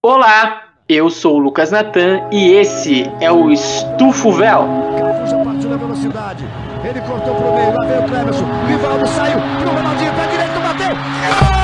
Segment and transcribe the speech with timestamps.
[0.00, 4.64] Olá, eu sou o Lucas Natan e esse é o Estufo Véu.
[4.96, 6.44] Cafuja partiu na velocidade.
[6.84, 8.44] Ele cortou pro meio, lá veio o Clemerson.
[8.68, 10.94] Rivaldo saiu pro Ronaldinho, pé direito, bateu.
[10.94, 11.57] Gol!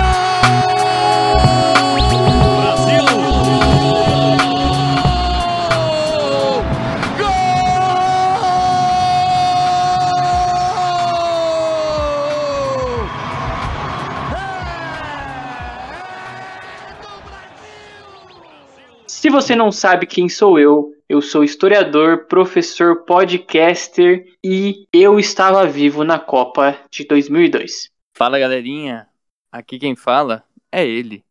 [19.34, 26.04] Você não sabe quem sou eu, eu sou historiador, professor, podcaster e eu estava vivo
[26.04, 27.90] na Copa de 2002.
[28.16, 29.08] Fala galerinha,
[29.50, 31.24] aqui quem fala é ele,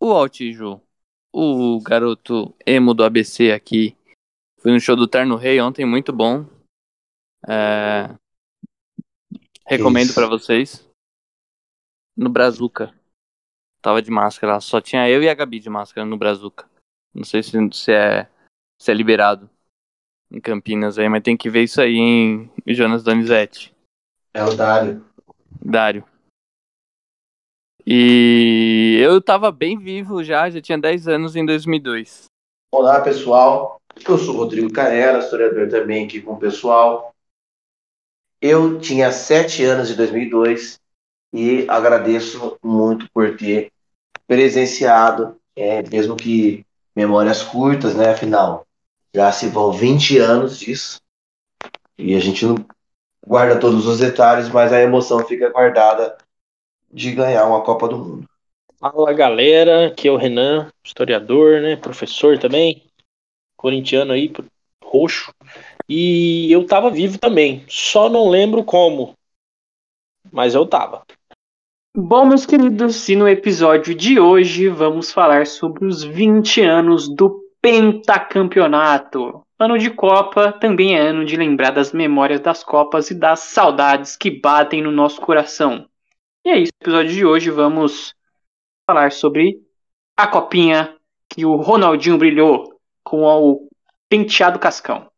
[0.00, 0.80] o Altiju,
[1.34, 3.96] o garoto emo do ABC aqui.
[4.60, 6.46] Fui no show do Terno Rei ontem, muito bom.
[7.48, 8.14] É,
[9.66, 10.88] Recomendo pra vocês.
[12.16, 12.94] No Brazuca.
[13.82, 16.70] Tava de máscara só tinha eu e a Gabi de máscara no Brazuca.
[17.16, 18.28] Não sei se, se é
[18.78, 19.48] se é liberado
[20.30, 23.74] em Campinas aí, mas tem que ver isso aí em Jonas Donizete.
[24.34, 25.02] É o Dário.
[25.64, 26.04] Dário.
[27.86, 32.26] E eu tava bem vivo já, já tinha 10 anos em 2002.
[32.70, 33.80] Olá, pessoal.
[34.06, 37.14] Eu sou Rodrigo Canela, historiador também aqui com o pessoal.
[38.42, 40.78] Eu tinha 7 anos em 2002
[41.32, 43.72] e agradeço muito por ter
[44.26, 46.65] presenciado, é, mesmo que
[46.96, 48.10] memórias curtas, né?
[48.10, 48.66] Afinal,
[49.14, 50.98] já se vão 20 anos disso
[51.98, 52.56] e a gente não
[53.24, 56.16] guarda todos os detalhes, mas a emoção fica guardada
[56.90, 58.28] de ganhar uma Copa do Mundo.
[58.78, 62.84] Fala galera, aqui é o Renan, historiador, né, professor também,
[63.56, 64.32] corintiano aí,
[64.84, 65.32] roxo,
[65.88, 69.14] e eu tava vivo também, só não lembro como,
[70.30, 71.04] mas eu tava.
[71.98, 77.42] Bom, meus queridos, e no episódio de hoje vamos falar sobre os 20 anos do
[77.58, 79.42] pentacampeonato.
[79.58, 84.14] Ano de Copa também é ano de lembrar das memórias das Copas e das saudades
[84.14, 85.88] que batem no nosso coração.
[86.44, 88.14] E é isso, no episódio de hoje vamos
[88.86, 89.56] falar sobre
[90.14, 90.94] a copinha
[91.30, 93.68] que o Ronaldinho brilhou com o
[94.06, 95.10] penteado cascão.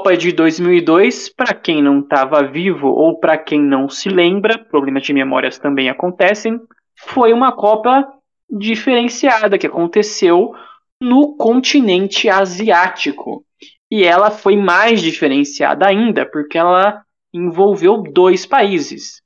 [0.00, 5.02] Copa de 2002, para quem não estava vivo ou para quem não se lembra, problemas
[5.02, 6.58] de memórias também acontecem,
[6.96, 8.10] foi uma Copa
[8.48, 10.54] diferenciada que aconteceu
[11.02, 13.44] no continente asiático.
[13.90, 19.20] E ela foi mais diferenciada ainda porque ela envolveu dois países,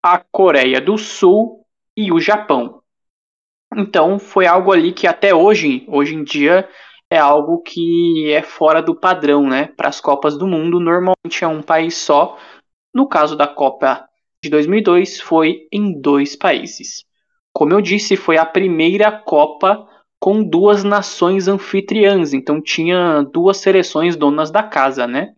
[0.00, 2.80] a Coreia do Sul e o Japão.
[3.76, 6.68] Então foi algo ali que até hoje, hoje em dia,
[7.14, 9.70] é algo que é fora do padrão, né?
[9.76, 12.36] Para as Copas do Mundo, normalmente é um país só.
[12.92, 14.04] No caso da Copa
[14.42, 17.04] de 2002, foi em dois países.
[17.52, 19.86] Como eu disse, foi a primeira Copa
[20.18, 25.34] com duas nações anfitriãs, então tinha duas seleções donas da casa, né?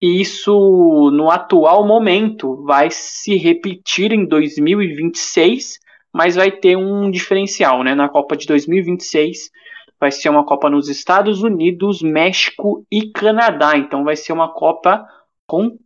[0.00, 5.78] E isso, no atual momento, vai se repetir em 2026,
[6.12, 7.94] mas vai ter um diferencial, né?
[7.94, 9.50] Na Copa de 2026
[10.02, 13.78] vai ser uma Copa nos Estados Unidos, México e Canadá.
[13.78, 15.06] Então vai ser uma Copa
[15.46, 15.78] com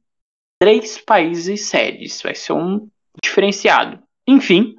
[0.58, 2.22] três países sedes.
[2.22, 2.88] Vai ser um
[3.22, 4.02] diferenciado.
[4.26, 4.74] Enfim,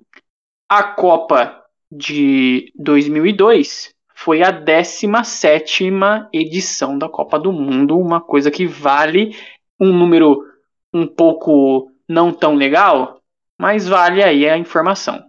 [0.67, 8.65] a Copa de 2002 foi a 17ª edição da Copa do Mundo, uma coisa que
[8.65, 9.37] vale
[9.79, 10.43] um número
[10.91, 13.21] um pouco não tão legal,
[13.55, 15.23] mas vale aí a informação.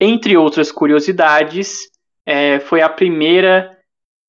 [0.00, 1.93] Entre outras curiosidades,
[2.26, 3.76] é, foi a primeira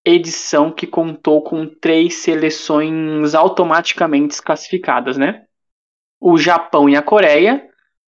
[0.03, 5.43] edição que contou com três seleções automaticamente classificadas, né?
[6.19, 7.67] O Japão e a Coreia,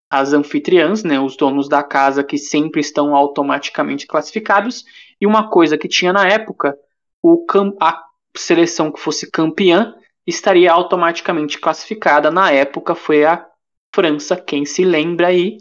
[0.10, 4.86] as anfitriãs, né, os donos da casa que sempre estão automaticamente classificados,
[5.20, 6.78] e uma coisa que tinha na época,
[7.22, 7.46] o
[7.82, 8.04] a
[8.36, 9.94] seleção que fosse campeã
[10.26, 12.30] estaria automaticamente classificada.
[12.30, 13.46] Na época foi a
[13.94, 15.58] França, quem se lembra aí,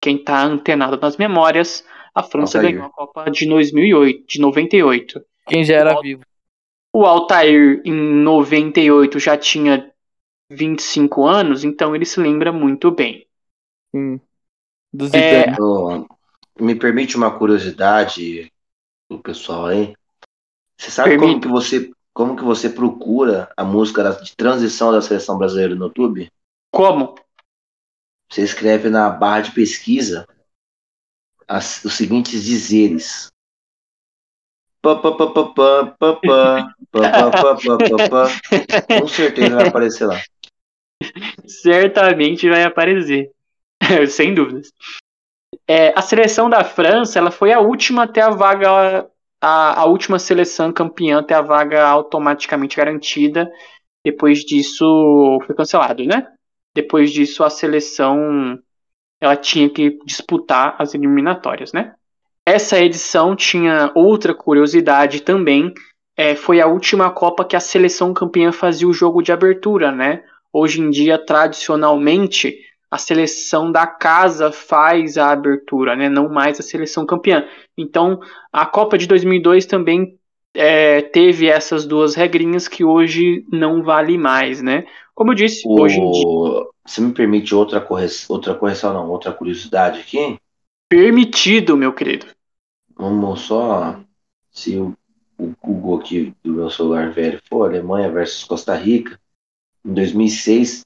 [0.00, 1.84] quem está antenado nas memórias,
[2.16, 2.74] a França Altair.
[2.74, 5.24] ganhou a Copa de 2008, de 98.
[5.46, 6.22] Quem já era O- vivo.
[6.92, 9.92] O Altair em 98 já tinha
[10.50, 13.26] 25 anos, então ele se lembra muito bem.
[13.94, 14.20] Sim.
[15.12, 15.44] É,
[16.58, 18.50] me permite uma curiosidade
[19.10, 19.94] do pessoal aí?
[20.78, 21.28] Você sabe Permito.
[21.28, 25.74] como que você como que você procura a música da- de transição da seleção brasileira
[25.74, 26.32] no YouTube?
[26.72, 27.14] Como?
[28.30, 30.26] Você escreve na barra de pesquisa
[31.46, 33.28] as, os seguintes dizeres.
[39.00, 40.20] Com certeza vai aparecer lá.
[41.46, 43.30] Certamente vai aparecer.
[44.08, 44.72] Sem dúvidas.
[45.68, 49.08] É, a seleção da França ela foi a última até a vaga
[49.40, 53.50] a, a, última seleção campeã até a vaga automaticamente garantida
[54.04, 56.26] depois disso foi cancelado né
[56.74, 58.58] depois disso a seleção
[59.20, 61.94] ela tinha que disputar as eliminatórias, né?
[62.44, 65.72] Essa edição tinha outra curiosidade também.
[66.16, 70.22] é, foi a última Copa que a seleção campeã fazia o jogo de abertura, né?
[70.52, 72.56] Hoje em dia, tradicionalmente,
[72.90, 76.08] a seleção da casa faz a abertura, né?
[76.08, 77.46] Não mais a seleção campeã.
[77.76, 78.18] Então,
[78.50, 80.18] a Copa de 2002 também
[80.56, 84.86] é, teve essas duas regrinhas que hoje não vale mais, né?
[85.14, 86.70] Como eu disse, hoje em dia O...
[86.84, 90.38] Você me permite outra correção, outra correção não, outra curiosidade aqui?
[90.88, 92.26] permitido, meu querido.
[92.96, 94.00] Vamos só
[94.50, 94.94] se o,
[95.38, 99.18] o Google aqui do meu celular velho for Alemanha versus Costa Rica
[99.84, 100.84] em 2006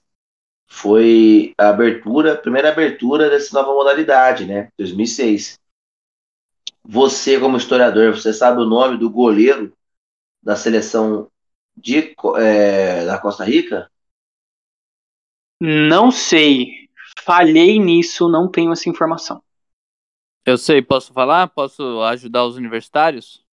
[0.66, 4.68] foi a abertura, a primeira abertura dessa nova modalidade, né?
[4.78, 5.58] 2006.
[6.82, 9.72] Você como historiador, você sabe o nome do goleiro
[10.42, 11.30] da seleção
[11.76, 13.90] de é, da Costa Rica?
[15.60, 16.88] Não sei.
[17.22, 19.42] Falhei nisso, não tenho essa informação.
[20.44, 21.48] Eu sei, posso falar?
[21.48, 23.44] Posso ajudar os universitários?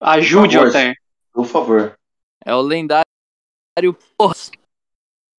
[0.00, 0.66] Ajude, Por favor.
[0.66, 0.96] Altair.
[1.32, 1.98] Por favor.
[2.44, 3.04] É o lendário
[4.16, 4.50] Porras.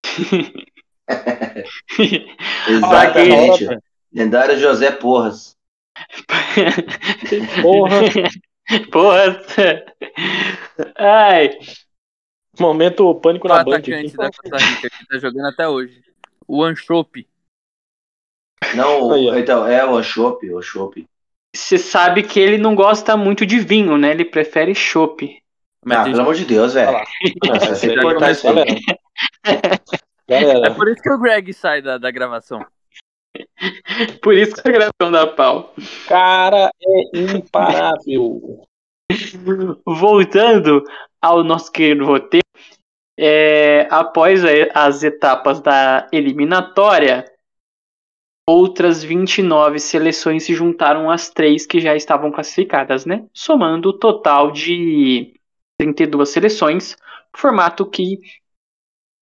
[2.68, 3.68] Exatamente.
[4.12, 5.57] Lendário José Porras.
[7.62, 8.00] Porra,
[8.92, 9.42] Porra.
[10.98, 11.58] Ai,
[12.60, 13.76] momento pânico O na Band.
[13.76, 14.18] atacante aqui.
[14.18, 16.02] da Costa Rica que tá jogando até hoje.
[16.48, 17.28] O Anchope.
[18.76, 21.06] Não, então, é o Chopp, o Chopp.
[21.56, 24.12] você sabe que ele não gosta muito de vinho, né?
[24.12, 25.42] Ele prefere chopp.
[25.86, 26.98] Mas Ah, pelo amor de Deus, velho.
[30.28, 30.30] Galera.
[30.30, 32.66] É Galera, por isso que o Greg sai da, da gravação.
[34.22, 35.74] Por isso que a gravação dá pau.
[36.08, 38.62] cara é imparável.
[39.86, 40.84] Voltando
[41.22, 42.46] ao nosso querido roteiro,
[43.18, 44.44] é, após
[44.74, 47.26] as etapas da eliminatória,
[48.48, 53.26] outras 29 seleções se juntaram às três que já estavam classificadas, né?
[53.34, 55.34] Somando o total de
[55.80, 56.96] 32 seleções,
[57.36, 58.20] formato que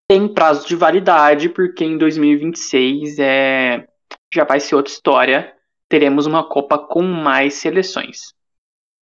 [0.08, 3.88] tem prazo de validade, porque em 2026 é,
[4.34, 5.54] já vai ser outra história.
[5.88, 8.34] Teremos uma Copa com mais seleções.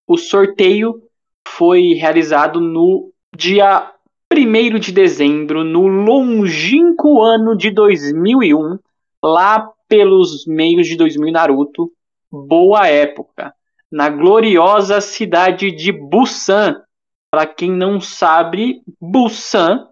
[0.08, 1.02] O sorteio
[1.48, 3.92] foi realizado no dia
[4.32, 8.80] 1 de dezembro, no longínquo ano de 2001,
[9.24, 11.92] lá pelos meios de 2000 Naruto.
[12.32, 13.54] Boa época.
[13.92, 16.82] Na gloriosa cidade de Busan.
[17.30, 19.88] Para quem não sabe, Busan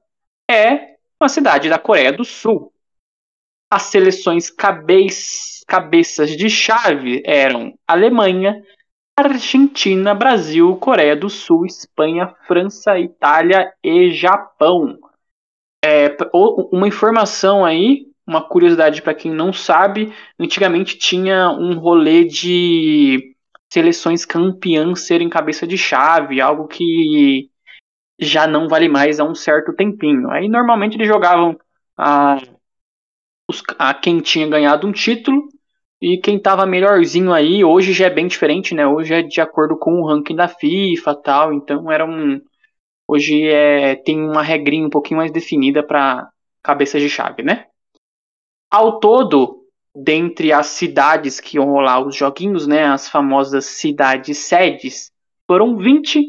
[0.50, 2.71] é uma cidade da Coreia do Sul.
[3.72, 5.08] As seleções cabe-
[5.66, 8.62] cabeças de chave eram Alemanha,
[9.18, 14.98] Argentina, Brasil, Coreia do Sul, Espanha, França, Itália e Japão.
[15.84, 23.36] É, uma informação aí, uma curiosidade para quem não sabe, antigamente tinha um rolê de
[23.72, 27.50] seleções campeãs serem cabeça de chave, algo que
[28.20, 30.30] já não vale mais há um certo tempinho.
[30.30, 31.58] Aí normalmente eles jogavam
[31.98, 32.38] a,
[33.52, 35.44] os- a quem tinha ganhado um título
[36.02, 38.88] e quem tava melhorzinho aí, hoje já é bem diferente, né?
[38.88, 42.42] Hoje é de acordo com o ranking da FIFA tal, então era um.
[43.08, 46.30] Hoje é, tem uma regrinha um pouquinho mais definida para
[46.64, 47.68] cabeças de chave, né?
[48.70, 49.66] Ao todo,
[49.96, 52.86] dentre as cidades que iam rolar os joguinhos, né?
[52.86, 55.12] As famosas cidades sedes,
[55.46, 56.24] foram 20,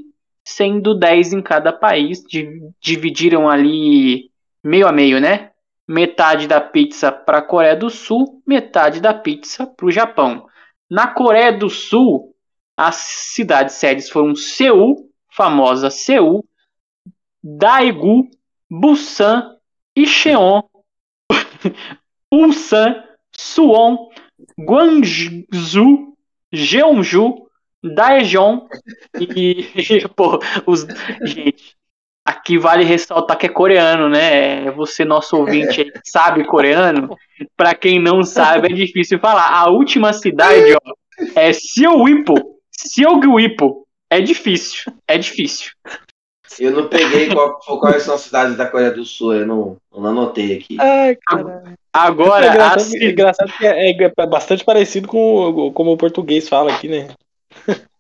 [0.44, 2.22] sendo 10 em cada país.
[2.22, 4.30] di- Dividiram ali
[4.64, 5.51] meio a meio, né?
[5.86, 10.46] Metade da pizza para a Coreia do Sul, metade da pizza para o Japão.
[10.90, 12.34] Na Coreia do Sul,
[12.76, 16.44] as cidades sedes foram Seul, famosa Seul,
[17.42, 18.28] Daegu,
[18.70, 19.56] Busan,
[19.96, 20.62] Incheon,
[22.32, 23.04] Ulsan,
[23.36, 24.08] Suwon,
[24.58, 26.16] Guangzhou,
[26.52, 27.46] Jeonju,
[27.82, 28.68] Daejeon
[29.18, 29.68] e,
[30.14, 30.86] pô, os
[31.24, 31.76] gente,
[32.24, 34.70] Aqui vale ressaltar que é coreano, né?
[34.72, 37.16] Você, nosso ouvinte, aí, sabe coreano.
[37.56, 39.48] Pra quem não sabe, é difícil falar.
[39.50, 40.78] A última cidade, ó,
[41.34, 42.34] é Seogwipo.
[42.70, 43.86] Seogwipo.
[44.08, 44.92] É difícil.
[45.08, 45.72] É difícil.
[46.60, 50.06] Eu não peguei qual, quais são as cidades da Coreia do Sul, eu não, não
[50.06, 50.76] anotei aqui.
[50.78, 51.74] Ai, caralho.
[51.92, 55.92] Agora, é a engraçado, ci- é engraçado que é, é bastante parecido com o- como
[55.92, 57.08] o português fala aqui, né?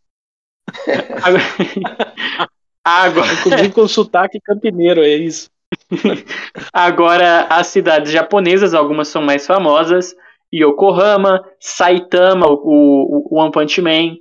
[2.84, 5.50] agora, Inclusive com sotaque campineiro, é isso.
[6.72, 10.14] agora as cidades japonesas, algumas são mais famosas.
[10.54, 14.16] Yokohama, Saitama, o, o, One Punch Man,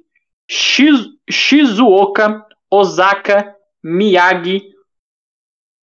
[0.50, 3.54] Shiz- Shizuoka, Osaka,
[3.84, 4.64] Miyagi,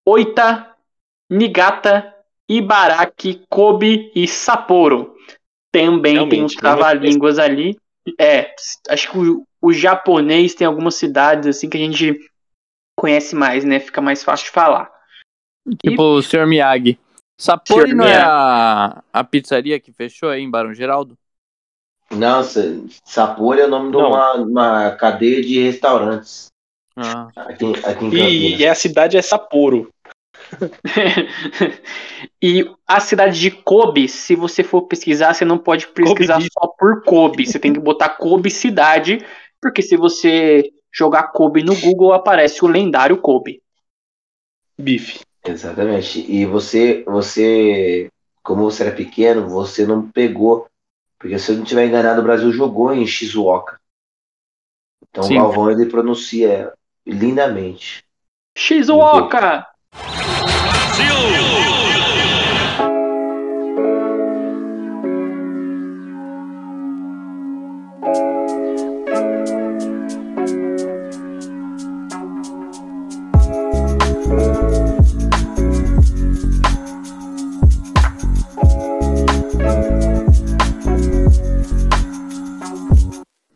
[0.06, 0.74] Oita,
[1.28, 2.14] Niigata,
[2.48, 5.14] Ibaraki, Kobe e Sapporo.
[5.70, 7.76] Também tem Realmente, uns bem trava-línguas ali.
[8.18, 8.54] É,
[8.88, 12.18] acho que o, o japonês tem algumas cidades assim que a gente
[12.98, 13.78] conhece mais, né?
[13.78, 14.90] Fica mais fácil de falar.
[15.84, 16.46] Tipo o Sr.
[16.46, 16.98] Miyagi.
[17.40, 17.94] Sapori Sr.
[17.96, 18.26] não é Miyagi.
[18.26, 21.16] a, a pizzaria que fechou aí em Barão Geraldo?
[22.10, 22.60] Não, Sa-
[23.04, 24.08] Sapporo é o nome de Não.
[24.08, 26.46] uma, uma cadeia de restaurantes
[26.96, 28.60] Ah, aqui, aqui em E, Campinas.
[28.60, 29.90] e a cidade é Sapporo.
[32.42, 36.66] e a cidade de Kobe, se você for pesquisar, você não pode pesquisar Kobe só
[36.78, 37.46] por Kobe.
[37.46, 39.24] Você tem que botar Kobe cidade,
[39.60, 43.62] porque se você jogar Kobe no Google, aparece o lendário Kobe.
[44.76, 45.20] Bife.
[45.44, 46.20] Exatamente.
[46.30, 48.10] E você, você,
[48.42, 50.66] como você era pequeno, você não pegou.
[51.16, 53.80] Porque se eu não estiver enganado, o Brasil jogou em Shizuoka.
[55.08, 55.38] Então Sim.
[55.38, 56.72] o Galvão ele pronuncia
[57.06, 58.04] lindamente.
[58.56, 59.66] Shizuoka!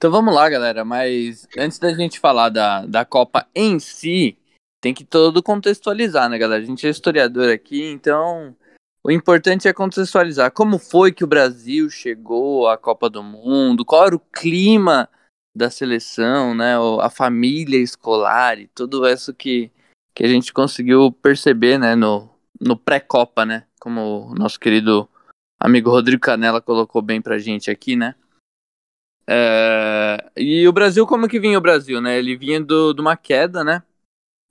[0.02, 0.84] Então vamos lá, galera.
[0.84, 4.36] Mas antes da gente falar da, da Copa em si,
[4.80, 6.60] tem que todo contextualizar, né, galera?
[6.60, 8.52] A gente é historiador aqui, então
[9.04, 10.50] o importante é contextualizar.
[10.50, 13.84] Como foi que o Brasil chegou à Copa do Mundo?
[13.84, 15.08] Qual era o clima
[15.54, 16.74] da seleção, né?
[17.00, 19.70] A família escolar e tudo isso que,
[20.16, 22.28] que a gente conseguiu perceber, né, no,
[22.60, 23.66] no pré-Copa, né?
[23.78, 25.08] Como o nosso querido
[25.60, 28.16] amigo Rodrigo Canella colocou bem pra gente aqui, né?
[29.26, 32.18] É, e o Brasil, como que vinha o Brasil, né?
[32.18, 33.82] Ele vinha do, de uma queda, né?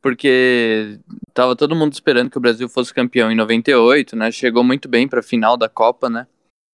[0.02, 1.00] Porque
[1.34, 4.32] tava todo mundo esperando que o Brasil fosse campeão em 98, né?
[4.32, 6.28] Chegou muito bem para a final da Copa, né?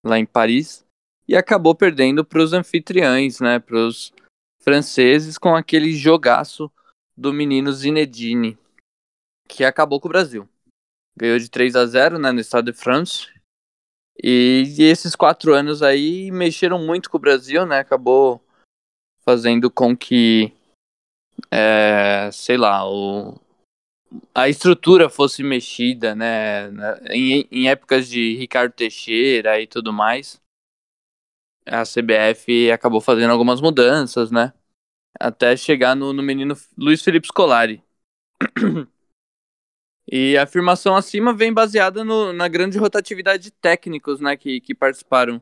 [0.06, 0.86] Lá em Paris.
[1.28, 3.60] E acabou perdendo para os anfitriões, né?
[3.60, 4.14] Para os
[4.62, 6.72] franceses com aquele jogaço
[7.16, 8.58] do menino Zinedine,
[9.48, 10.48] que acabou com o Brasil.
[11.18, 13.28] Ganhou de 3 a 0 né, no Stade de France.
[14.22, 17.80] E, e esses quatro anos aí mexeram muito com o Brasil, né?
[17.80, 18.42] Acabou
[19.24, 20.54] fazendo com que,
[21.52, 23.40] é, sei lá, o,
[24.34, 26.70] a estrutura fosse mexida, né?
[27.10, 30.42] Em, em épocas de Ricardo Teixeira e tudo mais,
[31.66, 34.54] a CBF acabou fazendo algumas mudanças, né?
[35.20, 37.84] Até chegar no, no menino Luiz Felipe Scolari.
[40.10, 44.74] E a afirmação acima vem baseada no- na grande rotatividade de técnicos, né, que, que
[44.74, 45.42] participaram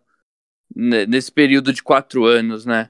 [0.76, 2.90] ne- nesse período de quatro anos, né.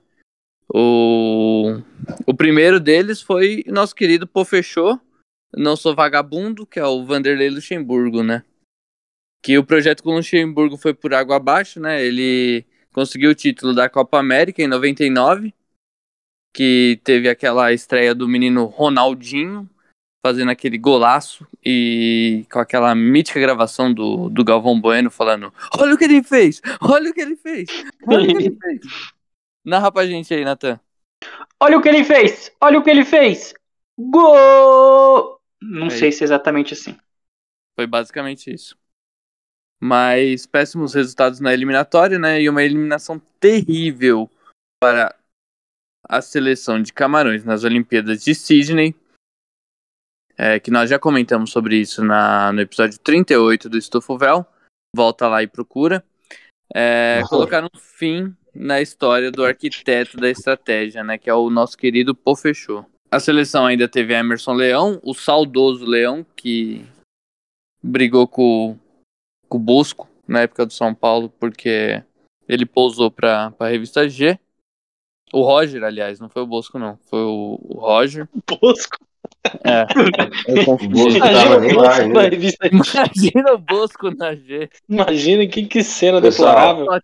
[0.73, 1.81] O,
[2.25, 4.99] o primeiro deles foi nosso querido Pofechô,
[5.53, 8.43] Não Sou Vagabundo, que é o Vanderlei Luxemburgo, né.
[9.43, 13.89] Que o projeto com Luxemburgo foi por água abaixo, né, ele conseguiu o título da
[13.89, 15.53] Copa América em 99,
[16.55, 19.69] que teve aquela estreia do menino Ronaldinho,
[20.25, 25.97] fazendo aquele golaço e com aquela mítica gravação do, do Galvão Bueno falando: Olha o
[25.99, 26.63] que ele fez!
[26.81, 27.69] Olha o que ele fez!
[28.07, 28.81] Olha o que ele fez!
[29.63, 30.79] Narra pra gente aí, Natan.
[31.59, 32.51] Olha o que ele fez!
[32.59, 33.53] Olha o que ele fez!
[33.99, 35.39] Gol!
[35.61, 35.91] Não Aí.
[35.91, 36.97] sei se é exatamente assim.
[37.75, 38.75] Foi basicamente isso.
[39.79, 42.41] Mas péssimos resultados na eliminatória, né?
[42.41, 44.27] E uma eliminação terrível
[44.81, 45.15] para
[46.03, 48.95] a seleção de Camarões nas Olimpíadas de Sydney.
[50.37, 54.45] É, que nós já comentamos sobre isso na, no episódio 38 do Estufo Véu.
[54.95, 56.03] Volta lá e procura.
[56.73, 57.27] É, Uhum.
[57.27, 61.17] colocaram fim na história do arquiteto da estratégia, né?
[61.17, 62.85] Que é o nosso querido Pofechô.
[63.11, 66.85] A seleção ainda teve Emerson Leão, o saudoso Leão, que
[67.81, 68.77] brigou com,
[69.47, 72.03] com o Bosco na época do São Paulo, porque
[72.47, 74.39] ele pousou para a revista G.
[75.31, 76.97] O Roger, aliás, não foi o Bosco, não.
[77.09, 78.27] Foi o, o Roger.
[78.33, 78.41] O.
[78.59, 78.97] Bosco
[82.29, 82.67] Revista.
[82.67, 84.69] Imagina o Bosco na G.
[84.89, 87.01] Imagina que, que cena Pessoal, deplorável.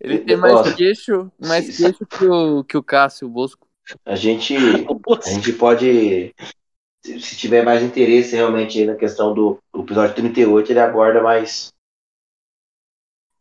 [0.00, 3.66] Ele tem mais queixo, mais queixo que o, que o Cássio, o Bosco.
[4.04, 4.56] A gente,
[4.88, 5.28] O Bosco.
[5.28, 6.32] a gente pode
[7.04, 11.72] se, tiver mais interesse realmente aí na questão do, do episódio 38, ele aborda mais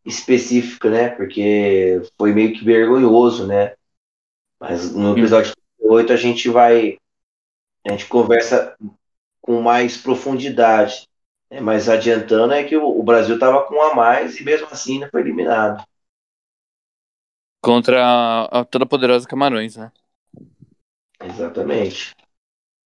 [0.03, 1.09] específico, né?
[1.09, 3.75] Porque foi meio que vergonhoso, né?
[4.59, 6.97] Mas no episódio 38 a gente vai.
[7.85, 8.77] A gente conversa
[9.41, 11.07] com mais profundidade.
[11.49, 11.59] Né?
[11.59, 14.99] Mas adiantando é que o, o Brasil estava com um a mais e mesmo assim
[14.99, 15.83] não foi eliminado.
[17.63, 19.91] Contra a, a toda poderosa Camarões, né?
[21.23, 22.15] Exatamente.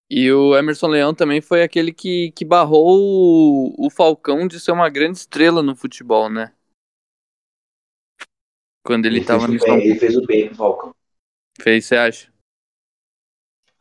[0.10, 4.72] E o Emerson Leão também foi aquele que, que barrou o, o Falcão de ser
[4.72, 6.54] uma grande estrela no futebol, né?
[8.84, 10.96] Quando ele, Ele, tava no bem, ele fez o bem pro Falcão.
[11.60, 12.35] Fez, você acha?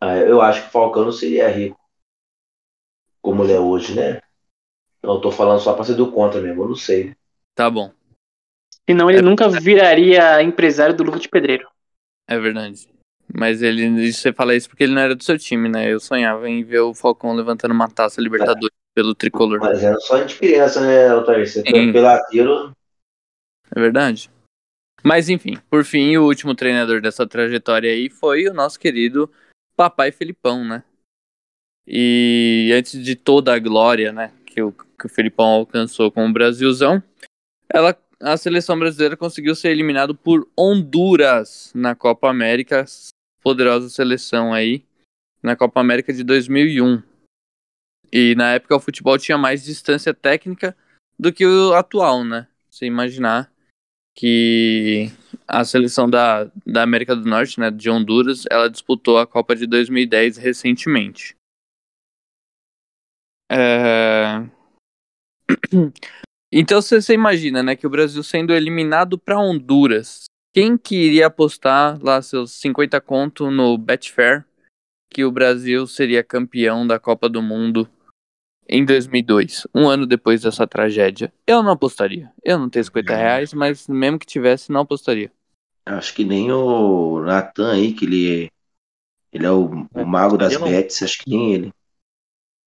[0.04, 1.80] Ah, eu acho que o Falcão não seria rico
[3.22, 4.20] como ele é hoje, né?
[5.02, 7.16] Não, eu tô falando só pra ser do contra mesmo, eu não sei.
[7.54, 7.90] Tá bom,
[8.88, 11.66] Senão ele nunca viraria empresário do Luva de Pedreiro.
[12.28, 12.86] é verdade.
[13.34, 15.90] Mas ele, você fala isso porque ele não era do seu time, né?
[15.90, 19.58] Eu sonhava em ver o Falcão levantando uma taça Libertadores pelo tricolor.
[19.58, 21.48] Mas era só de criança, né, Altair?
[21.48, 21.92] Você Sim.
[21.92, 22.72] peladeiro.
[23.74, 24.30] É verdade.
[25.02, 29.30] Mas enfim, por fim, o último treinador dessa trajetória aí foi o nosso querido
[29.76, 30.84] Papai Felipão, né?
[31.86, 36.32] E antes de toda a glória, né, que o, que o Felipão alcançou com o
[36.32, 37.02] Brasilzão,
[37.68, 42.84] ela, a seleção brasileira conseguiu ser eliminado por Honduras na Copa América,
[43.42, 44.84] poderosa seleção aí,
[45.42, 47.02] na Copa América de 2001.
[48.10, 50.74] E na época o futebol tinha mais distância técnica
[51.18, 52.48] do que o atual, né?
[52.70, 53.52] Você imaginar
[54.14, 55.10] que
[55.46, 59.66] a seleção da, da América do Norte, né, de Honduras, ela disputou a Copa de
[59.66, 61.36] 2010 recentemente.
[63.50, 64.46] É...
[66.56, 72.00] Então você, imagina, né, que o Brasil sendo eliminado para Honduras, quem que iria apostar
[72.00, 74.44] lá seus 50 conto no Betfair
[75.14, 77.88] que o Brasil seria campeão da Copa do Mundo
[78.68, 81.32] em 2002, um ano depois dessa tragédia?
[81.46, 82.32] Eu não apostaria.
[82.42, 85.30] Eu não tenho 50 reais, mas mesmo que tivesse, não apostaria.
[85.86, 88.50] Acho que nem o Natan aí, que ele é,
[89.32, 90.66] ele é o, o mago das não.
[90.66, 91.72] bets, acho que nem ele.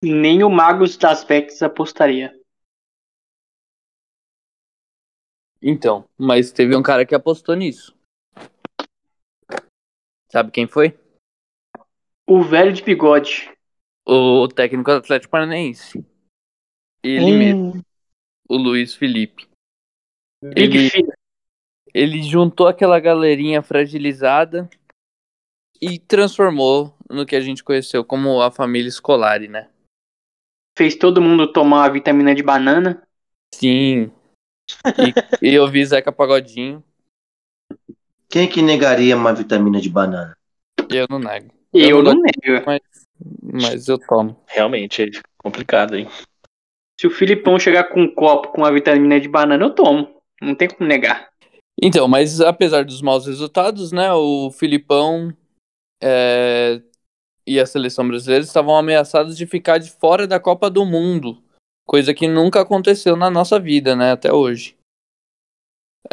[0.01, 2.39] Nem o Magos das Bex apostaria.
[5.59, 7.97] Então, mas teve um cara que apostou nisso.
[10.31, 10.99] Sabe quem foi?
[12.27, 13.51] O velho de bigode.
[14.07, 16.05] O técnico do Atlético Paranaense.
[17.03, 17.37] Ele Hum.
[17.37, 17.85] mesmo,
[18.47, 19.47] o Luiz Felipe.
[20.55, 20.89] Ele,
[21.93, 24.69] ele juntou aquela galerinha fragilizada
[25.81, 29.69] e transformou no que a gente conheceu como a família Scolari, né?
[30.77, 33.05] Fez todo mundo tomar a vitamina de banana.
[33.53, 34.11] Sim.
[34.85, 35.13] E,
[35.51, 36.83] e eu vi Zeca Pagodinho,
[38.29, 40.37] Quem é que negaria uma vitamina de banana?
[40.89, 41.53] eu não nego.
[41.73, 42.65] E eu não não nego.
[42.65, 42.81] Mas
[43.87, 44.39] eu tomo.
[44.47, 46.07] Realmente, é complicado, hein?
[46.99, 50.09] Se o Filipão chegar com um copo com a vitamina de banana, eu tomo.
[50.41, 51.29] Não tem como negar.
[51.81, 55.31] Então, mas apesar dos maus resultados, né, o Filipão
[56.01, 56.81] é,
[57.45, 61.41] e a seleção brasileira estavam ameaçados de ficar de fora da Copa do Mundo,
[61.85, 64.75] coisa que nunca aconteceu na nossa vida, né, até hoje.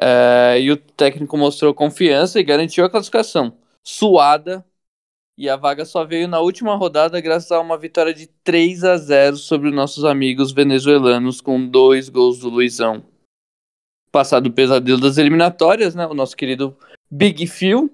[0.01, 4.65] É, e o técnico mostrou confiança e garantiu a classificação, suada,
[5.37, 8.97] e a vaga só veio na última rodada graças a uma vitória de 3 a
[8.97, 13.03] 0 sobre os nossos amigos venezuelanos com dois gols do Luizão
[14.15, 16.07] passado o pesadelo das eliminatórias, né?
[16.07, 16.79] O nosso querido
[17.11, 17.93] Big Phil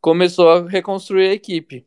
[0.00, 1.86] começou a reconstruir a equipe.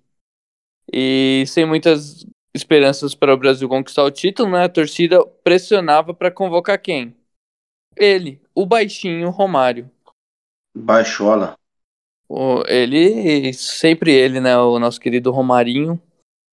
[0.93, 4.65] E sem muitas esperanças para o Brasil conquistar o título, né?
[4.65, 7.15] A torcida pressionava para convocar quem?
[7.97, 9.89] Ele, o baixinho Romário.
[10.77, 11.57] Baixola.
[12.67, 14.57] Ele, sempre ele, né?
[14.57, 16.01] O nosso querido Romarinho.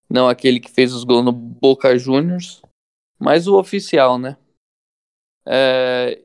[0.09, 2.61] Não aquele que fez os gols no Boca Juniors,
[3.19, 4.37] mas o oficial, né?
[5.47, 6.23] É,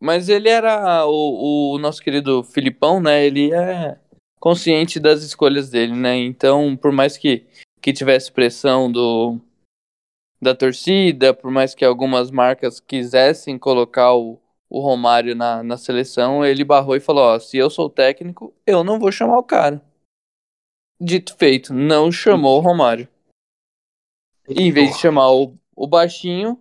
[0.00, 3.24] mas ele era o, o nosso querido Filipão, né?
[3.24, 3.98] Ele é
[4.40, 6.16] consciente das escolhas dele, né?
[6.16, 7.46] Então, por mais que,
[7.80, 9.40] que tivesse pressão do
[10.40, 16.44] da torcida, por mais que algumas marcas quisessem colocar o, o Romário na, na seleção,
[16.44, 19.42] ele barrou e falou: Ó, se eu sou o técnico, eu não vou chamar o
[19.42, 19.82] cara.
[21.00, 23.08] Dito feito, não chamou o Romário.
[24.48, 26.60] E em vez de chamar o, o baixinho,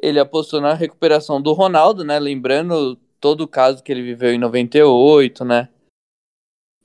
[0.00, 2.18] ele apostou na recuperação do Ronaldo, né?
[2.18, 5.68] Lembrando todo o caso que ele viveu em 98, né?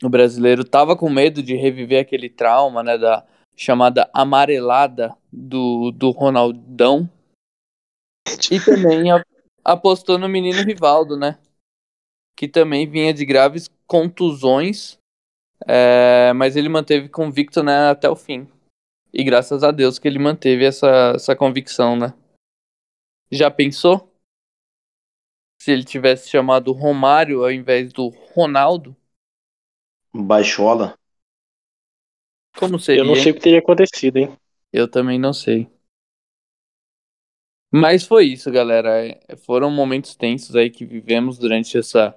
[0.04, 2.98] O brasileiro tava com medo de reviver aquele trauma, né?
[2.98, 7.10] Da chamada amarelada do, do Ronaldão.
[8.50, 9.24] E também a-
[9.64, 11.40] apostou no menino Rivaldo, né?
[12.36, 14.98] Que também vinha de graves contusões,
[15.68, 18.48] é, mas ele manteve convicto né, até o fim.
[19.14, 22.14] E graças a Deus que ele manteve essa, essa convicção, né?
[23.32, 24.12] Já pensou?
[25.62, 28.96] Se ele tivesse chamado Romário ao invés do Ronaldo?
[30.14, 30.98] Baixola.
[32.58, 33.02] Como seria?
[33.02, 34.38] Eu não sei o que teria acontecido, hein?
[34.72, 35.72] Eu também não sei.
[37.76, 39.08] Mas foi isso, galera.
[39.08, 42.16] É, Foram momentos tensos aí que vivemos durante essa,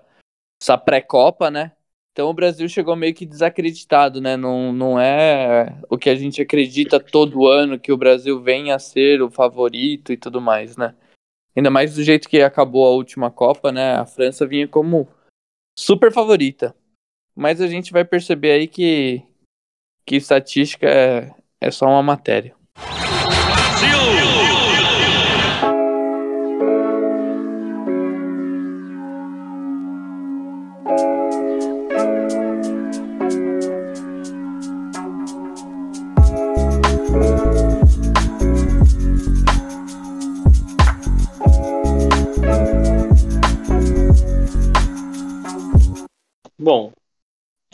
[0.61, 1.73] essa pré-copa, né?
[2.12, 4.37] Então o Brasil chegou meio que desacreditado, né?
[4.37, 8.79] Não, não é o que a gente acredita todo ano que o Brasil venha a
[8.79, 10.95] ser o favorito e tudo mais, né?
[11.55, 13.95] Ainda mais do jeito que acabou a última Copa, né?
[13.95, 15.09] A França vinha como
[15.79, 16.77] super favorita.
[17.35, 19.23] Mas a gente vai perceber aí que,
[20.05, 22.55] que estatística é, é só uma matéria.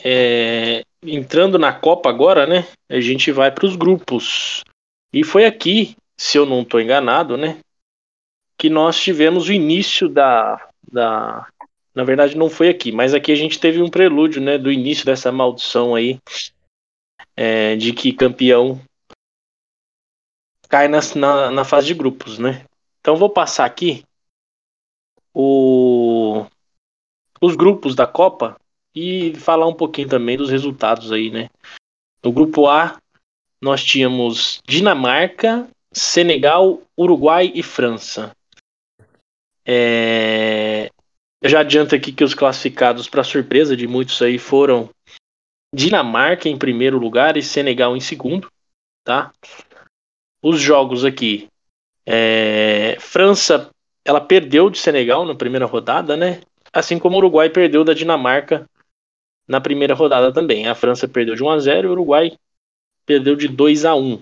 [0.03, 2.67] É, entrando na Copa agora, né?
[2.89, 4.63] A gente vai para os grupos.
[5.13, 7.59] E foi aqui, se eu não estou enganado, né?
[8.57, 11.47] Que nós tivemos o início da, da.
[11.95, 14.57] Na verdade, não foi aqui, mas aqui a gente teve um prelúdio, né?
[14.57, 16.19] Do início dessa maldição aí.
[17.35, 18.79] é, de que campeão
[20.69, 22.65] cai nas- na, na fase de grupos, né?
[22.99, 24.03] Então vou passar aqui
[25.33, 26.45] o,
[27.41, 28.55] os grupos da Copa
[28.95, 31.49] e falar um pouquinho também dos resultados aí, né?
[32.23, 32.97] No grupo A,
[33.61, 38.35] nós tínhamos Dinamarca, Senegal, Uruguai e França.
[39.65, 40.89] É,
[41.41, 44.89] Eu já adianto aqui que os classificados, para surpresa de muitos aí, foram
[45.73, 48.49] Dinamarca em primeiro lugar e Senegal em segundo,
[49.03, 49.33] tá?
[50.41, 51.47] Os jogos aqui,
[52.05, 53.69] é, França,
[54.05, 56.41] ela perdeu de Senegal na primeira rodada, né?
[56.71, 58.69] Assim como o Uruguai perdeu da Dinamarca
[59.47, 60.67] na primeira rodada também.
[60.67, 62.37] A França perdeu de 1 a 0 e o Uruguai
[63.05, 64.21] perdeu de 2 a 1.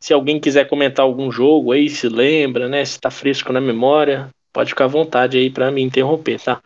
[0.00, 2.84] Se alguém quiser comentar algum jogo aí, se lembra, né?
[2.84, 6.60] Se tá fresco na memória, pode ficar à vontade aí para me interromper, tá?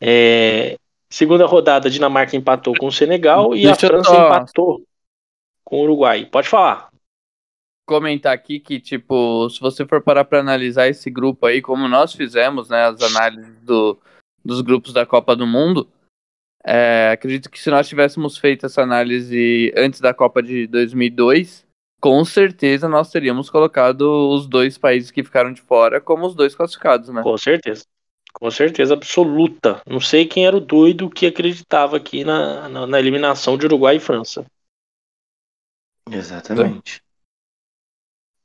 [0.00, 0.76] É,
[1.10, 4.82] segunda rodada, a Dinamarca empatou com o Senegal e Deixa a França só- empatou
[5.64, 6.24] com o Uruguai.
[6.24, 6.88] Pode falar.
[7.86, 12.12] comentar aqui que, tipo, se você for parar para analisar esse grupo aí, como nós
[12.14, 13.98] fizemos, né, as análises do,
[14.44, 15.88] dos grupos da Copa do Mundo,
[16.64, 21.66] é, acredito que se nós tivéssemos feito essa análise antes da Copa de 2002,
[22.00, 26.54] com certeza nós teríamos colocado os dois países que ficaram de fora como os dois
[26.54, 27.22] classificados, né?
[27.22, 27.84] Com certeza.
[28.32, 29.82] Com certeza absoluta.
[29.86, 33.96] Não sei quem era o doido que acreditava aqui na, na, na eliminação de Uruguai
[33.96, 34.46] e França.
[36.10, 37.02] Exatamente.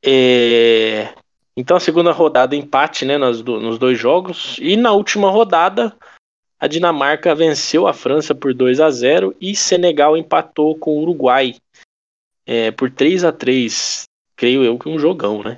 [0.03, 1.13] É,
[1.55, 4.57] Então a segunda rodada empate né, do- nos dois jogos.
[4.59, 5.95] E na última rodada
[6.59, 11.55] a Dinamarca venceu a França por 2 a 0 e Senegal empatou com o Uruguai
[12.45, 15.57] é, por 3 a 3 Creio eu que um jogão, né?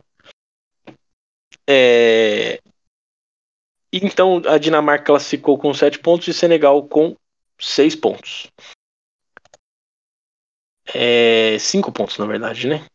[1.67, 2.59] É,
[3.91, 7.15] Então a Dinamarca classificou com 7 pontos e Senegal com
[7.59, 8.47] 6 pontos.
[10.93, 12.85] É, 5 pontos, na verdade, né?